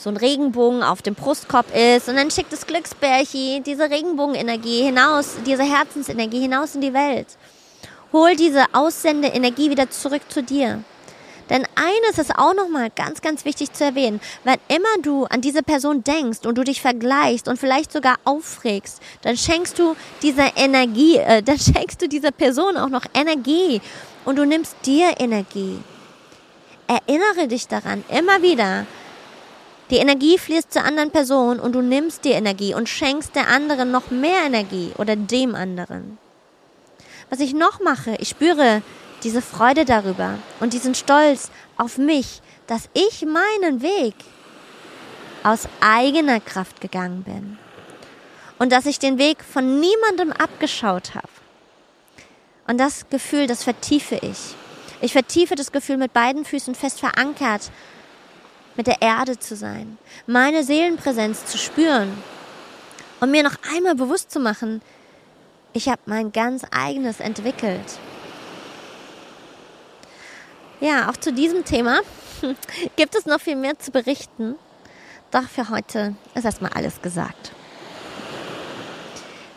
so 0.04 0.10
ein 0.10 0.18
Regenbogen 0.18 0.84
auf 0.84 1.02
dem 1.02 1.16
Brustkorb 1.16 1.66
ist 1.74 2.10
und 2.10 2.18
dann 2.18 2.30
schickt 2.30 2.52
das 2.52 2.68
Glücksbärchi 2.68 3.64
diese 3.66 3.90
Regenbogenenergie 3.90 4.84
hinaus, 4.84 5.36
diese 5.46 5.64
Herzensenergie 5.64 6.42
hinaus 6.42 6.76
in 6.76 6.82
die 6.82 6.94
Welt. 6.94 7.28
Hol 8.12 8.36
diese 8.36 8.66
Aussendeenergie 8.74 9.70
wieder 9.70 9.90
zurück 9.90 10.24
zu 10.28 10.44
dir. 10.44 10.84
Denn 11.50 11.66
eines 11.76 12.18
ist 12.18 12.38
auch 12.38 12.54
nochmal 12.54 12.90
ganz, 12.94 13.22
ganz 13.22 13.46
wichtig 13.46 13.72
zu 13.72 13.86
erwähnen. 13.86 14.20
Wenn 14.44 14.58
immer 14.68 15.02
du 15.02 15.24
an 15.26 15.40
diese 15.40 15.64
Person 15.64 16.04
denkst 16.04 16.46
und 16.46 16.58
du 16.58 16.64
dich 16.64 16.82
vergleichst 16.82 17.48
und 17.48 17.58
vielleicht 17.58 17.94
sogar 17.94 18.18
aufregst, 18.26 19.02
dann 19.22 19.38
schenkst 19.38 19.80
du 19.80 19.96
dieser 20.22 20.58
Energie, 20.58 21.18
äh, 21.18 21.42
dann 21.46 21.58
schenkst 21.58 22.02
du 22.02 22.10
dieser 22.10 22.32
Person 22.32 22.76
auch 22.76 22.90
noch 22.90 23.06
Energie 23.14 23.82
und 24.26 24.38
du 24.38 24.46
nimmst 24.46 24.76
dir 24.86 25.14
Energie. 25.18 25.80
Erinnere 26.88 27.48
dich 27.48 27.70
daran, 27.70 28.04
immer 28.10 28.42
wieder, 28.42 28.86
die 29.94 30.00
Energie 30.00 30.40
fließt 30.40 30.74
zur 30.74 30.84
anderen 30.86 31.12
Person 31.12 31.60
und 31.60 31.74
du 31.74 31.82
nimmst 31.82 32.26
die 32.26 32.32
Energie 32.32 32.74
und 32.74 32.90
schenkst 32.90 33.36
der 33.36 33.48
anderen 33.48 33.92
noch 33.92 34.10
mehr 34.10 34.44
Energie 34.44 34.92
oder 34.98 35.16
dem 35.16 35.54
anderen. 35.54 36.18
Was 37.30 37.40
ich 37.40 37.54
noch 37.54 37.80
mache, 37.80 38.16
ich 38.18 38.30
spüre 38.30 38.82
diese 39.22 39.44
Freude 39.44 39.86
darüber 39.86 40.40
und 40.60 40.74
diesen 40.74 40.96
Stolz 40.96 41.52
auf 41.78 42.00
mich, 42.00 42.42
dass 42.66 42.90
ich 42.96 43.24
meinen 43.24 43.84
Weg 43.84 44.16
aus 45.44 45.68
eigener 45.80 46.40
Kraft 46.40 46.82
gegangen 46.82 47.22
bin 47.22 47.60
und 48.58 48.72
dass 48.72 48.88
ich 48.88 48.98
den 48.98 49.20
Weg 49.20 49.44
von 49.44 49.80
niemandem 49.80 50.32
abgeschaut 50.32 51.14
habe. 51.14 51.30
Und 52.66 52.80
das 52.80 53.08
Gefühl, 53.12 53.46
das 53.46 53.64
vertiefe 53.64 54.16
ich. 54.16 54.56
Ich 55.02 55.12
vertiefe 55.12 55.54
das 55.54 55.72
Gefühl 55.72 55.98
mit 55.98 56.14
beiden 56.14 56.46
Füßen 56.46 56.74
fest 56.74 57.00
verankert 57.00 57.70
mit 58.76 58.88
der 58.88 59.02
Erde 59.02 59.38
zu 59.38 59.56
sein, 59.56 59.98
meine 60.26 60.64
Seelenpräsenz 60.64 61.46
zu 61.46 61.58
spüren 61.58 62.12
und 63.20 63.32
mir 63.32 63.44
noch 63.44 63.56
einmal 63.76 63.96
bewusst 63.96 64.32
zu 64.32 64.40
machen, 64.40 64.82
ich 65.74 65.90
habe 65.90 66.02
mein 66.06 66.32
ganz 66.32 66.64
eigenes 66.72 67.20
entwickelt. 67.20 68.00
Ja, 70.80 71.10
auch 71.10 71.18
zu 71.18 71.32
diesem 71.32 71.64
Thema 71.64 72.02
gibt 72.96 73.16
es 73.16 73.26
noch 73.26 73.40
viel 73.40 73.56
mehr 73.56 73.80
zu 73.80 73.92
berichten. 73.92 74.56
Doch 75.32 75.48
für 75.48 75.70
heute 75.70 76.16
ist 76.36 76.46
erstmal 76.46 76.74
alles 76.74 77.02
gesagt. 77.02 77.54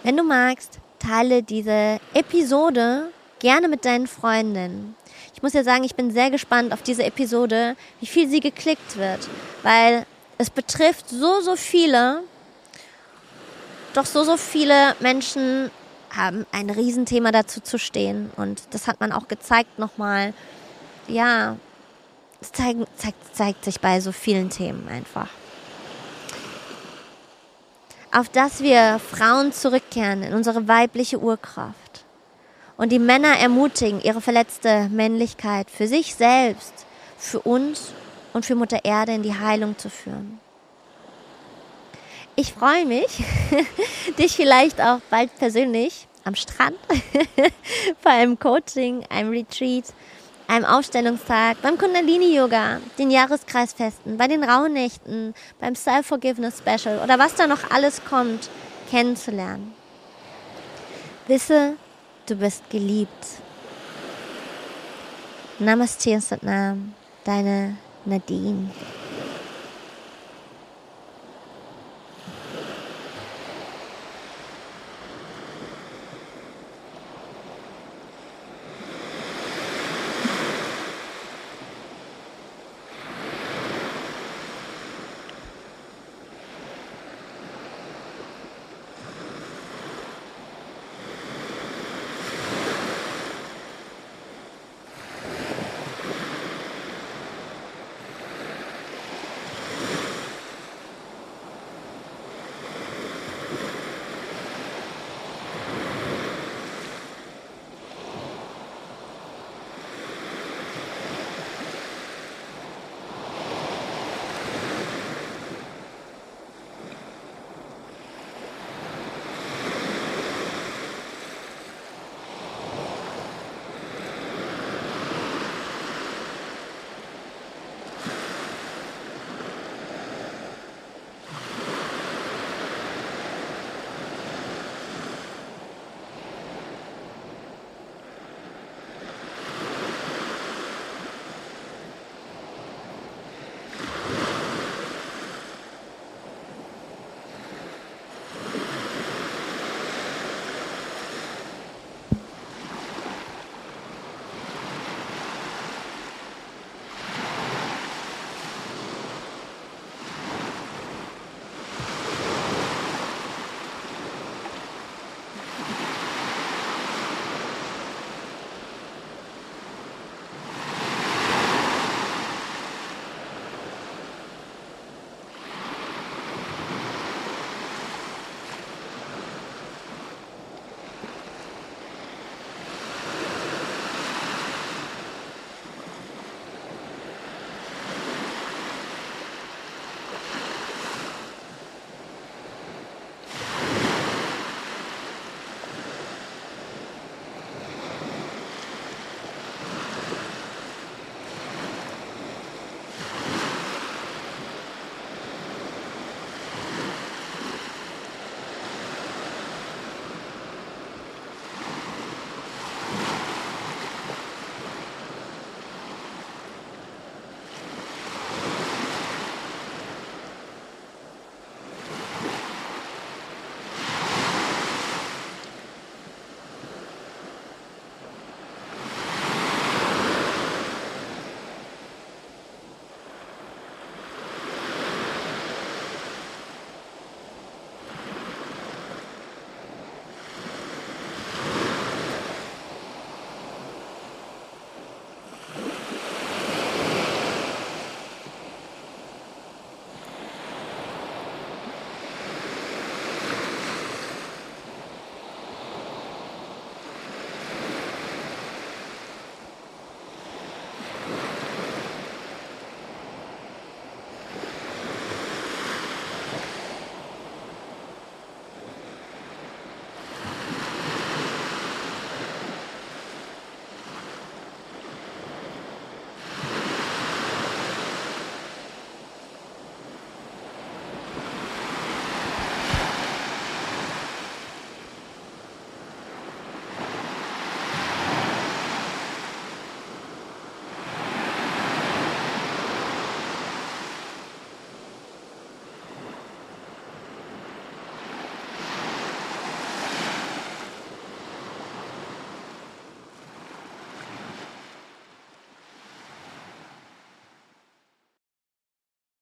Wenn 0.02 0.16
du 0.16 0.22
magst, 0.22 0.79
teile 0.98 1.42
diese 1.42 1.98
Episode 2.14 3.11
gerne 3.40 3.68
mit 3.68 3.85
deinen 3.85 4.07
Freundinnen. 4.07 4.94
Ich 5.37 5.42
muss 5.42 5.53
ja 5.53 5.62
sagen, 5.62 5.85
ich 5.85 5.94
bin 5.94 6.11
sehr 6.11 6.31
gespannt 6.31 6.72
auf 6.72 6.81
diese 6.81 7.05
Episode, 7.05 7.77
wie 8.01 8.07
viel 8.07 8.27
sie 8.27 8.40
geklickt 8.40 8.96
wird, 8.96 9.29
weil 9.62 10.07
es 10.38 10.49
betrifft 10.49 11.11
so, 11.11 11.42
so 11.42 11.57
viele, 11.57 12.22
doch 13.92 14.07
so, 14.07 14.25
so 14.25 14.38
viele 14.38 14.96
Menschen 15.01 15.70
haben 16.11 16.46
ein 16.53 16.70
Riesenthema 16.70 17.33
dazu 17.33 17.61
zu 17.61 17.79
stehen 17.79 18.31
und 18.37 18.62
das 18.70 18.87
hat 18.87 18.99
man 18.99 19.12
auch 19.12 19.29
gezeigt 19.29 19.79
nochmal. 19.79 20.33
Ja, 21.07 21.57
es 22.40 22.53
zeigt, 22.53 22.87
zeigt, 22.99 23.37
zeigt 23.37 23.62
sich 23.62 23.79
bei 23.79 24.01
so 24.01 24.12
vielen 24.12 24.49
Themen 24.49 24.88
einfach. 24.88 25.29
Auf 28.11 28.31
dass 28.31 28.62
wir 28.62 28.99
Frauen 28.99 29.53
zurückkehren 29.53 30.22
in 30.22 30.33
unsere 30.33 30.66
weibliche 30.66 31.20
Urkraft 31.20 31.86
und 32.76 32.92
die 32.92 32.98
Männer 32.98 33.38
ermutigen, 33.38 34.00
ihre 34.02 34.20
verletzte 34.20 34.88
Männlichkeit 34.90 35.70
für 35.70 35.86
sich 35.86 36.14
selbst, 36.14 36.86
für 37.16 37.40
uns 37.40 37.92
und 38.32 38.44
für 38.44 38.54
Mutter 38.54 38.84
Erde 38.84 39.12
in 39.12 39.22
die 39.22 39.38
Heilung 39.38 39.78
zu 39.78 39.88
führen. 39.88 40.40
Ich 42.34 42.52
freue 42.52 42.84
mich, 42.84 43.24
dich 44.18 44.36
vielleicht 44.36 44.80
auch 44.80 45.00
bald 45.08 45.34
persönlich 45.38 46.06
am 46.24 46.34
Strand, 46.34 46.76
bei 48.02 48.10
einem 48.10 48.38
Coaching, 48.38 49.06
einem 49.08 49.30
Retreat, 49.30 49.84
einem 50.48 50.64
Aufstellungstag, 50.64 51.62
beim 51.62 51.78
Kundalini-Yoga, 51.78 52.80
den 52.98 53.10
Jahreskreisfesten, 53.10 54.16
bei 54.16 54.28
den 54.28 54.44
Rauhnächten, 54.44 55.34
beim 55.60 55.74
Self-Forgiveness 55.74 56.58
Special 56.58 57.00
oder 57.02 57.18
was 57.18 57.34
da 57.34 57.46
noch 57.46 57.70
alles 57.70 58.04
kommt, 58.04 58.50
kennenzulernen. 58.90 59.74
Wisse, 61.26 61.74
Du 62.26 62.34
bist 62.34 62.68
geliebt. 62.70 63.24
Namaste 65.60 66.10
und 66.10 66.24
Satnam, 66.24 66.92
deine 67.22 67.76
Nadine. 68.04 68.68